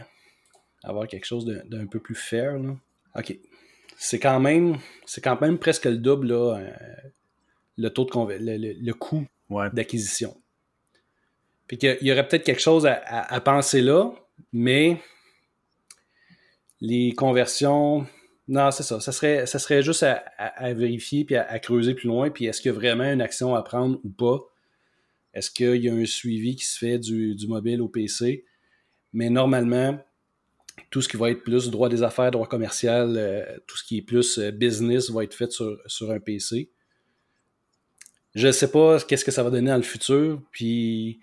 avoir 0.83 1.07
quelque 1.07 1.25
chose 1.25 1.45
d'un 1.45 1.85
peu 1.85 1.99
plus 1.99 2.15
fair. 2.15 2.57
Là. 2.57 2.75
OK 3.15 3.37
c'est 4.03 4.17
quand 4.17 4.39
même 4.39 4.77
c'est 5.05 5.21
quand 5.21 5.39
même 5.39 5.59
presque 5.59 5.85
le 5.85 5.97
double 5.97 6.29
là, 6.29 6.57
euh, 6.57 6.71
le 7.77 7.89
taux 7.89 8.05
de 8.05 8.11
le, 8.39 8.93
coût 8.93 9.27
d'acquisition. 9.73 10.35
Puis 11.67 11.77
il 11.83 12.07
y 12.07 12.11
aurait 12.11 12.27
peut-être 12.27 12.43
quelque 12.43 12.61
chose 12.61 12.87
à, 12.87 13.41
penser 13.41 13.81
là, 13.81 14.11
mais 14.51 14.99
les 16.81 17.13
conversions, 17.13 18.05
non, 18.47 18.71
c'est 18.71 18.83
ça. 18.83 18.99
Ça 18.99 19.11
serait, 19.11 19.45
ça 19.45 19.59
serait 19.59 19.83
juste 19.83 20.03
à, 20.03 20.73
vérifier 20.73 21.23
puis 21.23 21.35
à, 21.35 21.59
creuser 21.59 21.93
plus 21.93 22.07
loin. 22.07 22.29
Puis 22.29 22.45
est-ce 22.45 22.61
qu'il 22.61 22.71
y 22.71 22.75
a 22.75 22.77
vraiment 22.77 23.05
une 23.05 23.21
action 23.21 23.55
à 23.55 23.63
prendre 23.63 23.99
ou 24.03 24.09
pas? 24.09 24.39
Est-ce 25.33 25.49
qu'il 25.49 25.77
y 25.77 25.89
a 25.89 25.93
un 25.93 26.05
suivi 26.05 26.55
qui 26.55 26.65
se 26.65 26.77
fait 26.77 26.99
du, 26.99 27.37
mobile 27.47 27.81
au 27.81 27.87
PC? 27.87 28.43
Mais 29.13 29.29
normalement, 29.29 29.97
tout 30.89 31.01
ce 31.01 31.07
qui 31.07 31.17
va 31.17 31.31
être 31.31 31.43
plus 31.43 31.69
droit 31.69 31.87
des 31.87 32.03
affaires, 32.03 32.31
droit 32.31 32.47
commercial, 32.47 33.15
euh, 33.15 33.45
tout 33.67 33.77
ce 33.77 33.83
qui 33.83 33.99
est 33.99 34.01
plus 34.01 34.39
euh, 34.39 34.51
business 34.51 35.09
va 35.09 35.23
être 35.23 35.33
fait 35.33 35.51
sur, 35.51 36.11
un 36.11 36.19
PC. 36.19 36.71
Je 38.35 38.47
ne 38.47 38.51
sais 38.51 38.71
pas 38.71 38.99
qu'est-ce 38.99 39.23
que 39.23 39.31
ça 39.31 39.43
va 39.43 39.49
donner 39.49 39.69
dans 39.69 39.77
le 39.77 39.83
futur. 39.83 40.41
Puis, 40.51 41.19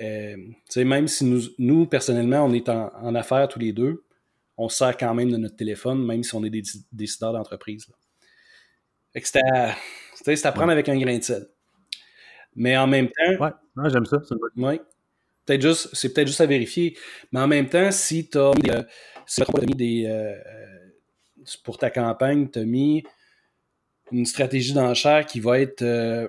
euh, 0.00 0.36
même 0.76 1.08
si 1.08 1.24
nous, 1.24 1.42
nous, 1.58 1.86
personnellement, 1.86 2.44
on 2.44 2.52
est 2.52 2.68
en, 2.68 3.14
affaires 3.14 3.48
tous 3.48 3.58
les 3.58 3.72
deux, 3.72 4.05
on 4.56 4.68
sert 4.68 4.96
quand 4.96 5.14
même 5.14 5.30
de 5.30 5.36
notre 5.36 5.56
téléphone, 5.56 6.04
même 6.04 6.22
si 6.22 6.34
on 6.34 6.44
est 6.44 6.50
des 6.50 6.62
décideurs 6.92 7.32
d'entreprise. 7.32 7.86
C'est 9.14 10.46
à, 10.46 10.52
prendre 10.52 10.72
avec 10.72 10.88
un 10.88 10.98
grain 10.98 11.18
de 11.18 11.22
sel. 11.22 11.46
Mais 12.54 12.76
en 12.76 12.86
même 12.86 13.08
temps. 13.08 13.44
Ouais, 13.44 13.90
j'aime 13.90 14.04
ça. 14.04 14.18
Ouais 14.56 14.80
juste, 15.60 15.88
c'est 15.92 16.12
peut-être 16.12 16.28
juste 16.28 16.40
à 16.40 16.46
vérifier. 16.46 16.96
Mais 17.32 17.40
en 17.40 17.46
même 17.46 17.68
temps, 17.68 17.90
si 17.90 18.28
tu 18.28 18.38
as 18.38 18.52
mis, 18.54 18.70
euh, 18.70 19.74
des, 19.74 20.04
euh, 20.06 20.34
pour 21.64 21.78
ta 21.78 21.90
campagne, 21.90 22.48
tu 22.50 22.58
as 22.58 22.64
mis 22.64 23.04
une 24.12 24.26
stratégie 24.26 24.72
d'enchère 24.72 25.26
qui 25.26 25.40
va 25.40 25.60
être 25.60 25.82
euh, 25.82 26.28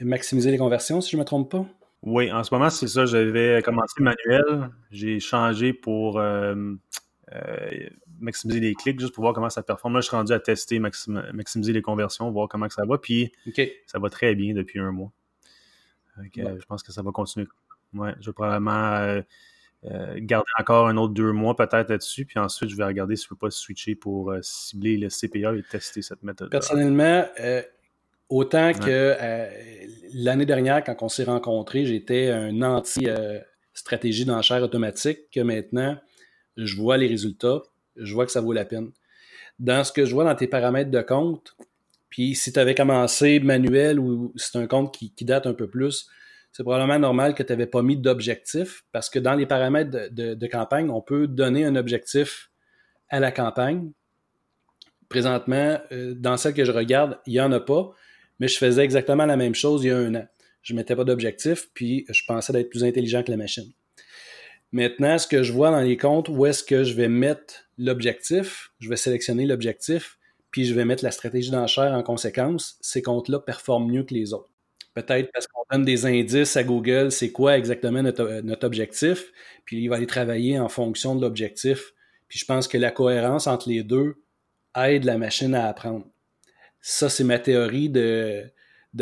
maximiser 0.00 0.50
les 0.50 0.58
conversions, 0.58 1.00
si 1.00 1.10
je 1.10 1.16
ne 1.16 1.22
me 1.22 1.26
trompe 1.26 1.50
pas? 1.50 1.66
Oui, 2.06 2.32
en 2.32 2.42
ce 2.42 2.54
moment, 2.54 2.70
c'est 2.70 2.88
ça. 2.88 3.04
J'avais 3.04 3.60
commencé 3.62 4.00
manuel. 4.00 4.70
J'ai 4.90 5.20
changé 5.20 5.74
pour 5.74 6.22
maximiser 8.18 8.60
les 8.60 8.74
clics, 8.74 8.98
juste 8.98 9.12
pour 9.12 9.22
voir 9.22 9.34
comment 9.34 9.50
ça 9.50 9.62
performe. 9.62 9.94
Là, 9.94 10.00
je 10.00 10.06
suis 10.06 10.16
rendu 10.16 10.32
à 10.32 10.40
tester, 10.40 10.78
maximiser 10.78 11.72
les 11.72 11.82
conversions, 11.82 12.30
voir 12.30 12.48
comment 12.48 12.68
ça 12.70 12.86
va. 12.86 12.96
Puis, 12.96 13.32
ça 13.86 13.98
va 13.98 14.08
très 14.08 14.34
bien 14.34 14.54
depuis 14.54 14.78
un 14.78 14.92
mois. 14.92 15.12
Je 16.34 16.64
pense 16.66 16.82
que 16.82 16.92
ça 16.92 17.02
va 17.02 17.10
continuer. 17.10 17.46
Ouais, 17.94 18.14
je 18.20 18.26
vais 18.26 18.32
probablement 18.32 18.96
euh, 18.96 19.22
euh, 19.84 20.14
garder 20.18 20.50
encore 20.58 20.88
un 20.88 20.96
autre 20.96 21.14
deux 21.14 21.32
mois 21.32 21.56
peut-être 21.56 21.88
là-dessus, 21.88 22.26
puis 22.26 22.38
ensuite 22.38 22.70
je 22.70 22.76
vais 22.76 22.84
regarder 22.84 23.16
si 23.16 23.24
je 23.24 23.28
peux 23.28 23.36
pas 23.36 23.50
switcher 23.50 23.94
pour 23.94 24.30
euh, 24.30 24.40
cibler 24.42 24.96
le 24.96 25.08
CPA 25.08 25.54
et 25.54 25.62
tester 25.62 26.02
cette 26.02 26.22
méthode. 26.22 26.50
Personnellement, 26.50 27.24
autant 28.28 28.72
que 28.72 29.16
l'année 30.14 30.46
dernière, 30.46 30.82
quand 30.84 30.96
on 31.02 31.08
s'est 31.08 31.24
rencontrés, 31.24 31.86
j'étais 31.86 32.30
un 32.30 32.62
anti-stratégie 32.62 34.24
d'enchère 34.24 34.62
automatique, 34.62 35.30
que 35.32 35.40
maintenant, 35.40 35.96
je 36.56 36.76
vois 36.76 36.96
les 36.96 37.06
résultats, 37.06 37.62
je 37.96 38.12
vois 38.14 38.26
que 38.26 38.32
ça 38.32 38.40
vaut 38.40 38.52
la 38.52 38.64
peine. 38.64 38.90
Dans 39.58 39.84
ce 39.84 39.92
que 39.92 40.04
je 40.04 40.12
vois 40.12 40.24
dans 40.24 40.34
tes 40.34 40.46
paramètres 40.46 40.90
de 40.90 41.00
compte, 41.00 41.56
puis 42.08 42.34
si 42.34 42.52
tu 42.52 42.58
avais 42.58 42.74
commencé 42.74 43.40
manuel 43.40 43.98
ou 43.98 44.32
c'est 44.36 44.56
un 44.56 44.66
compte 44.66 44.96
qui, 44.96 45.24
date 45.24 45.46
un 45.46 45.54
peu 45.54 45.68
plus, 45.68 46.08
c'est 46.52 46.62
probablement 46.62 46.98
normal 46.98 47.34
que 47.34 47.42
tu 47.42 47.52
n'avais 47.52 47.66
pas 47.66 47.82
mis 47.82 47.96
d'objectif 47.96 48.84
parce 48.92 49.10
que 49.10 49.18
dans 49.18 49.34
les 49.34 49.46
paramètres 49.46 49.90
de, 50.10 50.46
campagne, 50.46 50.90
on 50.90 51.02
peut 51.02 51.26
donner 51.26 51.64
un 51.64 51.76
objectif 51.76 52.50
à 53.08 53.20
la 53.20 53.32
campagne. 53.32 53.90
Présentement, 55.08 55.78
euh, 55.92 56.14
dans 56.16 56.36
celle 56.36 56.54
que 56.54 56.64
je 56.64 56.72
regarde, 56.72 57.18
il 57.26 57.34
n'y 57.34 57.40
en 57.40 57.52
a 57.52 57.60
pas, 57.60 57.92
mais 58.38 58.48
je 58.48 58.58
faisais 58.58 58.82
exactement 58.82 59.26
la 59.26 59.36
même 59.36 59.54
chose 59.54 59.84
il 59.84 59.88
y 59.88 59.90
a 59.90 59.96
un 59.96 60.14
an. 60.14 60.26
Je 60.62 60.72
ne 60.72 60.78
mettais 60.78 60.96
pas 60.96 61.04
d'objectif, 61.04 61.68
puis 61.74 62.04
je 62.10 62.22
pensais 62.26 62.52
d'être 62.52 62.70
plus 62.70 62.84
intelligent 62.84 63.22
que 63.22 63.30
la 63.30 63.36
machine. 63.36 63.70
Maintenant, 64.72 65.16
ce 65.16 65.26
que 65.26 65.42
je 65.42 65.52
vois 65.52 65.70
dans 65.70 65.80
les 65.80 65.96
comptes, 65.96 66.28
où 66.28 66.44
est-ce 66.44 66.64
que 66.64 66.82
je 66.82 66.94
vais 66.94 67.08
mettre 67.08 67.68
l'objectif, 67.78 68.72
je 68.80 68.88
vais 68.88 68.96
sélectionner 68.96 69.46
l'objectif, 69.46 70.18
puis 70.50 70.64
je 70.64 70.74
vais 70.74 70.84
mettre 70.84 71.04
la 71.04 71.10
stratégie 71.10 71.50
d'enchère 71.50 71.92
en 71.92 72.02
conséquence, 72.02 72.76
ces 72.80 73.02
comptes-là 73.02 73.38
performent 73.38 73.90
mieux 73.90 74.02
que 74.02 74.14
les 74.14 74.32
autres. 74.32 74.50
Peut-être 74.94 75.30
parce 75.32 75.46
qu'on 75.46 75.62
donne 75.70 75.84
des 75.84 76.06
indices 76.06 76.56
à 76.56 76.64
Google, 76.64 77.12
c'est 77.12 77.30
quoi 77.30 77.58
exactement 77.58 78.02
notre, 78.02 78.40
notre, 78.42 78.66
objectif, 78.66 79.30
puis 79.66 79.82
il 79.82 79.88
va 79.88 79.96
aller 79.96 80.06
travailler 80.06 80.58
en 80.58 80.70
fonction 80.70 81.14
de 81.14 81.20
l'objectif. 81.20 81.92
Puis 82.28 82.38
je 82.38 82.46
pense 82.46 82.66
que 82.66 82.78
la 82.78 82.90
cohérence 82.90 83.46
entre 83.46 83.68
les 83.68 83.82
deux 83.82 84.14
aide 84.74 85.04
la 85.04 85.18
machine 85.18 85.54
à 85.54 85.68
apprendre. 85.68 86.06
Ça, 86.88 87.08
c'est 87.08 87.24
ma 87.24 87.40
théorie 87.40 87.88
de, 87.88 88.48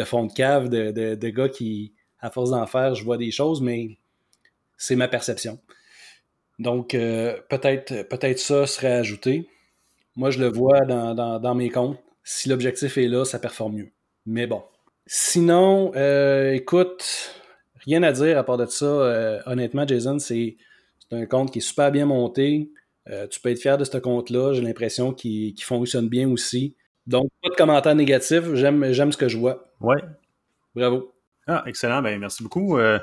fond 0.06 0.24
de 0.24 0.32
cave, 0.32 0.70
de, 0.70 0.90
de, 0.90 1.28
gars 1.28 1.50
qui, 1.50 1.92
à 2.18 2.30
force 2.30 2.48
d'en 2.48 2.66
faire, 2.66 2.94
je 2.94 3.04
vois 3.04 3.18
des 3.18 3.30
choses, 3.30 3.60
mais 3.60 3.98
c'est 4.78 4.96
ma 4.96 5.06
perception. 5.06 5.60
Donc, 6.58 6.94
euh, 6.94 7.36
peut-être 7.50 8.08
peut 8.08 8.36
ça 8.38 8.66
serait 8.66 8.92
ajouté. 8.92 9.50
Moi, 10.16 10.30
je 10.30 10.38
le 10.38 10.48
vois 10.48 10.80
dans, 10.80 11.54
mes 11.54 11.68
comptes. 11.68 11.98
Si 12.22 12.48
l'objectif 12.48 12.96
est 12.96 13.06
là, 13.06 13.26
ça 13.26 13.38
performe 13.38 13.74
mieux. 13.74 13.90
Mais 14.24 14.46
bon. 14.46 14.62
Sinon, 15.06 15.92
euh, 15.94 16.52
écoute, 16.52 17.34
rien 17.84 18.02
à 18.02 18.12
dire 18.12 18.38
à 18.38 18.44
part 18.44 18.56
de 18.56 18.64
ça. 18.64 18.86
Euh, 18.86 19.42
honnêtement, 19.44 19.86
Jason, 19.86 20.18
c'est 20.18 20.56
un 21.10 21.26
compte 21.26 21.52
qui 21.52 21.58
est 21.58 21.68
super 21.68 21.92
bien 21.92 22.06
monté. 22.06 22.70
tu 23.30 23.40
peux 23.40 23.50
être 23.50 23.60
fier 23.60 23.76
de 23.76 23.84
ce 23.84 23.98
compte-là. 23.98 24.54
J'ai 24.54 24.62
l'impression 24.62 25.12
qu'il 25.12 25.62
fonctionne 25.62 26.08
bien 26.08 26.30
aussi. 26.30 26.76
Donc, 27.06 27.28
pas 27.42 27.50
de 27.50 27.54
commentaires 27.54 27.94
négatifs. 27.94 28.54
J'aime 28.54 29.12
ce 29.12 29.16
que 29.16 29.28
je 29.28 29.36
vois. 29.36 29.70
Ouais. 29.80 30.02
Bravo. 30.74 31.14
Ah, 31.46 31.62
excellent. 31.66 32.00
Ben, 32.00 32.18
merci 32.18 32.42
beaucoup. 32.42 32.78
Euh, 32.78 32.98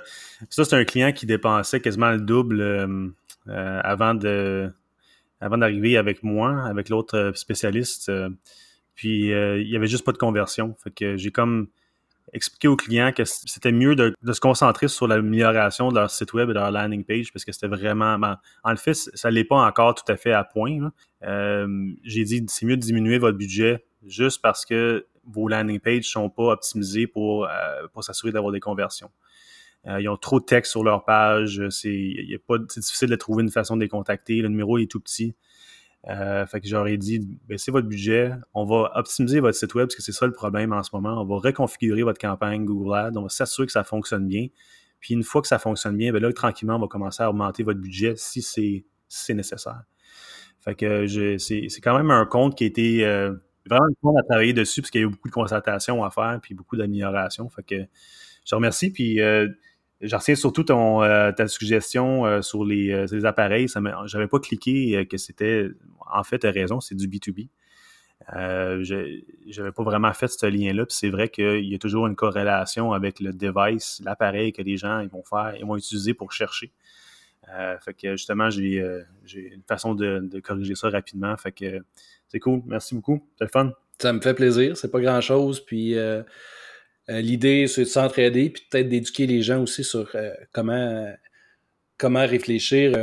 ça, 0.50 0.66
c'est 0.66 0.76
un 0.76 0.84
client 0.84 1.12
qui 1.12 1.26
dépensait 1.26 1.80
quasiment 1.80 2.12
le 2.12 2.20
double 2.20 2.62
euh, 2.62 3.08
euh, 3.48 3.82
avant 3.84 4.16
de 4.16 4.72
avant 5.40 5.58
d'arriver 5.58 5.98
avec 5.98 6.22
moi, 6.22 6.64
avec 6.68 6.90
l'autre 6.90 7.32
spécialiste. 7.36 8.12
puis 8.94 9.30
il 9.30 9.68
n'y 9.68 9.76
avait 9.76 9.88
juste 9.88 10.06
pas 10.06 10.12
de 10.12 10.20
conversion. 10.20 10.76
Fait 10.84 10.92
que 10.92 11.18
j'ai 11.18 11.32
comme 11.32 11.68
expliqué 12.34 12.68
au 12.68 12.76
client 12.76 13.12
que 13.12 13.24
c'était 13.26 13.72
mieux 13.72 13.96
de, 13.96 14.16
se 14.32 14.40
concentrer 14.40 14.88
sur 14.88 15.08
l'amélioration 15.08 15.90
de 15.90 15.96
leur 15.96 16.10
site 16.10 16.34
web 16.34 16.50
et 16.50 16.54
de 16.54 16.60
leur 16.60 16.72
landing 16.72 17.04
page 17.04 17.32
parce 17.34 17.46
que 17.46 17.52
c'était 17.52 17.68
vraiment. 17.68 18.18
Ben, 18.18 18.38
en 18.64 18.76
fait, 18.76 18.94
ça 18.94 19.30
l'est 19.32 19.44
pas 19.44 19.58
encore 19.58 19.96
tout 19.96 20.10
à 20.12 20.18
fait 20.18 20.34
à 20.34 20.44
point. 20.44 20.92
j'ai 21.22 22.24
dit 22.24 22.46
c'est 22.48 22.66
mieux 22.66 22.78
de 22.78 22.82
diminuer 22.82 23.18
votre 23.18 23.38
budget 23.38 23.86
juste 24.06 24.42
parce 24.42 24.66
que 24.66 25.06
vos 25.26 25.48
landing 25.48 25.80
pages 25.80 26.06
sont 26.06 26.30
pas 26.30 26.54
optimisés 26.54 27.08
pour, 27.08 27.46
euh, 27.46 27.88
pour 27.94 28.04
s'assurer 28.04 28.32
d'avoir 28.32 28.52
des 28.52 28.60
conversions. 28.60 29.12
Euh, 29.88 30.00
ils 30.00 30.10
ont 30.10 30.18
trop 30.18 30.40
de 30.40 30.46
texte 30.46 30.72
sur 30.72 30.84
leur 30.84 31.06
page. 31.06 31.62
C'est 31.70 31.88
difficile 32.78 33.10
de 33.10 33.16
trouver 33.16 33.44
une 33.44 33.52
façon 33.52 33.76
de 33.76 33.82
les 33.82 33.88
contacter. 33.88 34.42
Le 34.42 34.48
numéro 34.48 34.78
est 34.78 34.90
tout 34.90 35.00
petit. 35.00 35.36
Euh, 36.10 36.46
fait 36.48 36.62
que 36.62 36.68
j'aurais 36.68 36.98
dit, 36.98 37.20
baissez 37.48 37.72
votre 37.72 37.88
budget. 37.88 38.32
On 38.54 38.66
va 38.66 38.92
optimiser 38.96 39.40
votre 39.40 39.56
site 39.56 39.74
web 39.76 39.88
parce 39.88 39.96
que 39.96 40.02
c'est 40.02 40.12
ça 40.12 40.26
le 40.26 40.32
problème 40.32 40.74
en 40.74 40.82
ce 40.82 40.90
moment. 40.94 41.22
On 41.22 41.26
va 41.26 41.38
reconfigurer 41.38 42.04
votre 42.04 42.20
campagne 42.20 42.66
Google 42.66 42.96
Ads. 42.96 43.18
On 43.18 43.24
va 43.24 43.30
s'assurer 43.30 43.68
que 43.68 43.74
ça 43.74 43.84
fonctionne 43.84 44.28
bien. 44.28 44.48
Puis 45.00 45.14
une 45.14 45.24
fois 45.24 45.42
que 45.42 45.48
ça 45.48 45.60
fonctionne 45.60 45.98
bien, 45.98 46.12
ben 46.12 46.22
là, 46.22 46.32
tranquillement, 46.34 46.76
on 46.76 46.80
va 46.80 46.88
commencer 46.88 47.24
à 47.24 47.30
augmenter 47.30 47.64
votre 47.64 47.80
budget 47.80 48.14
si 48.16 48.42
c'est 49.08 49.34
nécessaire. 49.34 49.84
Fait 50.60 50.76
que 50.76 51.08
c'est 51.38 51.82
quand 51.82 51.98
même 51.98 52.12
un 52.12 52.26
compte 52.26 52.56
qui 52.56 52.64
a 52.66 52.68
été 52.68 53.06
euh, 53.06 53.34
vraiment 53.68 53.86
le 53.86 54.20
à 54.20 54.24
travailler 54.24 54.54
dessus 54.54 54.82
parce 54.82 54.92
qu'il 54.92 55.02
y 55.02 55.04
a 55.04 55.08
eu 55.08 55.10
beaucoup 55.10 55.28
de 55.28 55.34
concertations 55.34 56.04
à 56.04 56.12
faire 56.12 56.40
puis 56.42 56.54
beaucoup 56.54 56.78
d'améliorations. 56.78 57.50
Fait 57.50 57.64
que 57.64 57.76
je 58.46 58.56
remercie. 58.56 58.92
Puis 58.92 59.22
euh, 59.22 59.48
j'en 60.02 60.20
surtout 60.20 60.64
ton, 60.64 61.04
euh, 61.04 61.32
ta 61.32 61.48
suggestion 61.48 62.26
euh, 62.26 62.42
sur, 62.42 62.66
les, 62.66 63.06
les, 63.12 63.26
appareils. 63.26 63.68
J'avais 64.06 64.28
pas 64.28 64.40
cliqué 64.40 65.06
que 65.08 65.18
c'était. 65.18 65.70
En 66.12 66.24
fait, 66.24 66.40
tu 66.40 66.48
as 66.48 66.52
raison, 66.52 66.80
c'est 66.80 66.96
du 66.96 67.08
B2B. 67.08 67.50
Euh, 68.36 68.84
j'avais 69.48 69.72
pas 69.72 69.84
vraiment 69.84 70.14
fait 70.14 70.28
ce 70.28 70.46
lien-là. 70.46 70.86
C'est 70.90 71.10
vrai 71.10 71.30
qu'il 71.30 71.66
y 71.66 71.76
a 71.76 71.80
toujours 71.80 72.08
une 72.08 72.16
corrélation 72.16 72.94
avec 72.94 73.20
le 73.20 73.34
device, 73.34 74.02
l'appareil 74.06 74.54
que 74.54 74.62
les 74.62 74.78
gens 74.78 75.00
ils 75.00 75.10
vont 75.10 75.24
faire, 75.24 75.56
ils 75.58 75.66
vont 75.66 75.76
utiliser 75.76 76.14
pour 76.14 76.32
chercher. 76.32 76.72
fait 77.80 77.94
que 77.94 78.12
justement, 78.12 78.50
j'ai 78.50 78.84
une 79.26 79.64
façon 79.68 79.96
de, 79.96 80.20
de, 80.22 80.40
corriger 80.40 80.76
ça 80.76 80.90
rapidement. 80.90 81.36
Fait 81.38 81.52
que 81.52 81.82
c'est 82.28 82.40
cool. 82.40 82.62
Merci 82.66 82.96
beaucoup. 82.96 83.28
C'est 83.38 83.46
le 83.46 83.50
fun. 83.50 83.74
Ça 84.02 84.14
me 84.14 84.22
fait 84.22 84.34
plaisir. 84.34 84.76
C'est 84.78 84.90
pas 84.90 85.00
grand-chose. 85.00 85.60
Puis 85.60 85.96
euh, 85.96 86.20
euh, 86.20 86.24
l'idée, 87.08 87.68
c'est 87.68 87.82
de 87.82 87.88
s'entraider 87.88 88.50
puis 88.50 88.64
peut-être 88.70 88.90
d'éduquer 88.90 89.28
les 89.28 89.42
gens 89.42 89.62
aussi 89.62 89.84
sur 89.84 90.10
euh, 90.16 90.32
comment, 90.52 91.12
comment 91.98 92.26
réfléchir 92.26 92.98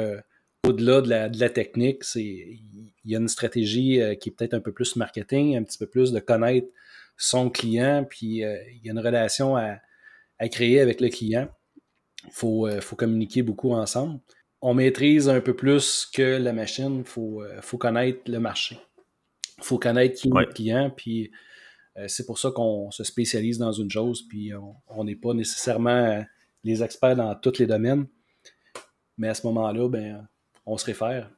au-delà 0.64 1.00
de 1.00 1.08
la, 1.08 1.28
de 1.28 1.38
la 1.40 1.50
technique. 1.50 2.02
Il 2.14 2.60
y 3.04 3.16
a 3.16 3.18
une 3.18 3.28
stratégie 3.28 4.00
qui 4.20 4.28
est 4.28 4.32
peut-être 4.32 4.54
un 4.54 4.60
peu 4.60 4.72
plus 4.72 4.96
marketing, 4.96 5.56
un 5.56 5.62
petit 5.62 5.78
peu 5.78 5.86
plus 5.86 6.12
de 6.12 6.20
connaître 6.20 6.68
son 7.16 7.50
client, 7.50 8.06
puis 8.08 8.26
il 8.26 8.80
y 8.84 8.88
a 8.88 8.92
une 8.92 8.98
relation 8.98 9.56
à, 9.56 9.78
créer 10.48 10.80
avec 10.80 11.00
le 11.00 11.08
client. 11.08 11.48
Il 12.24 12.32
faut, 12.32 12.68
faut 12.80 12.96
communiquer 12.96 13.42
beaucoup 13.42 13.72
ensemble 13.72 14.20
on 14.60 14.74
maîtrise 14.74 15.28
un 15.28 15.40
peu 15.40 15.54
plus 15.54 16.06
que 16.12 16.36
la 16.36 16.52
machine, 16.52 16.98
il 16.98 17.04
faut, 17.04 17.42
faut, 17.60 17.78
connaître 17.78 18.20
le 18.26 18.40
marché. 18.40 18.78
Il 19.58 19.64
faut 19.64 19.78
connaître 19.78 20.20
qui 20.20 20.28
est 20.28 20.30
notre 20.30 20.54
client, 20.54 20.90
puis 20.94 21.26
euh, 21.26 21.28
c'est 22.06 22.26
pour 22.26 22.38
ça 22.38 22.50
qu'on 22.50 22.90
se 22.90 23.02
spécialise 23.02 23.58
dans 23.58 23.72
une 23.72 23.90
chose, 23.90 24.22
puis 24.28 24.52
on 24.88 25.04
n'est 25.04 25.16
pas 25.16 25.34
nécessairement 25.34 25.90
euh, 25.90 26.22
les 26.64 26.82
experts 26.82 27.16
dans 27.16 27.34
tous 27.34 27.58
les 27.58 27.66
domaines. 27.66 28.06
Mais 29.16 29.28
à 29.28 29.34
ce 29.34 29.46
moment-là, 29.46 29.88
ben, 29.88 30.28
on 30.64 30.76
se 30.76 30.84
réfère. 30.84 31.30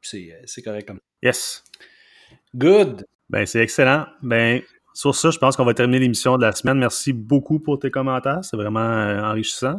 C'est 0.00 0.62
correct 0.64 0.86
comme 0.86 0.98
ça. 0.98 1.02
Yes. 1.22 1.64
Good. 2.54 3.06
Ben, 3.28 3.46
c'est 3.46 3.60
excellent. 3.60 4.06
Ben, 4.22 4.62
sur 4.94 5.14
ça, 5.14 5.30
je 5.30 5.38
pense 5.38 5.56
qu'on 5.56 5.64
va 5.64 5.74
terminer 5.74 5.98
l'émission 5.98 6.36
de 6.36 6.42
la 6.42 6.52
semaine. 6.52 6.78
Merci 6.78 7.12
beaucoup 7.12 7.58
pour 7.58 7.78
tes 7.78 7.90
commentaires. 7.90 8.44
C'est 8.44 8.56
vraiment 8.56 8.80
euh, 8.80 9.20
enrichissant. 9.22 9.76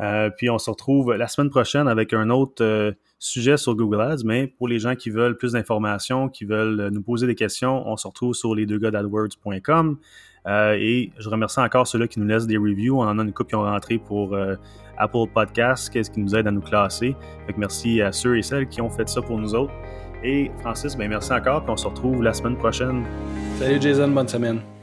Euh, 0.00 0.30
puis 0.30 0.50
on 0.50 0.58
se 0.58 0.70
retrouve 0.70 1.14
la 1.14 1.26
semaine 1.26 1.50
prochaine 1.50 1.88
avec 1.88 2.12
un 2.12 2.30
autre 2.30 2.62
euh, 2.62 2.92
sujet 3.18 3.56
sur 3.56 3.74
Google 3.74 4.00
Ads, 4.00 4.24
mais 4.24 4.46
pour 4.46 4.68
les 4.68 4.78
gens 4.78 4.94
qui 4.94 5.10
veulent 5.10 5.36
plus 5.36 5.52
d'informations, 5.52 6.28
qui 6.28 6.44
veulent 6.44 6.80
euh, 6.80 6.90
nous 6.90 7.02
poser 7.02 7.26
des 7.26 7.34
questions, 7.34 7.86
on 7.88 7.96
se 7.96 8.06
retrouve 8.06 8.34
sur 8.34 8.54
les 8.54 8.66
deux 8.66 8.80
et 10.48 11.10
je 11.18 11.28
remercie 11.28 11.58
encore 11.58 11.86
ceux-là 11.88 12.06
qui 12.06 12.20
nous 12.20 12.26
laissent 12.26 12.46
des 12.46 12.56
reviews. 12.56 13.00
On 13.00 13.06
en 13.06 13.18
a 13.18 13.22
une 13.22 13.32
couple 13.32 13.50
qui 13.50 13.56
ont 13.56 13.62
rentré 13.62 13.98
pour 13.98 14.36
Apple 14.96 15.26
Podcasts, 15.34 15.90
qu'est-ce 15.90 16.10
qui 16.10 16.20
nous 16.20 16.36
aide 16.36 16.46
à 16.46 16.52
nous 16.52 16.60
classer. 16.60 17.16
Merci 17.56 18.00
à 18.00 18.12
ceux 18.12 18.38
et 18.38 18.42
celles 18.42 18.68
qui 18.68 18.80
ont 18.80 18.90
fait 18.90 19.08
ça 19.08 19.22
pour 19.22 19.38
nous 19.38 19.54
autres. 19.54 19.72
Et 20.22 20.50
Francis, 20.60 20.96
ben 20.96 21.08
merci 21.08 21.32
encore, 21.32 21.62
puis 21.62 21.72
on 21.72 21.76
se 21.76 21.86
retrouve 21.86 22.22
la 22.22 22.32
semaine 22.32 22.56
prochaine. 22.56 23.04
Salut 23.58 23.80
Jason, 23.80 24.08
bonne 24.08 24.28
semaine. 24.28 24.75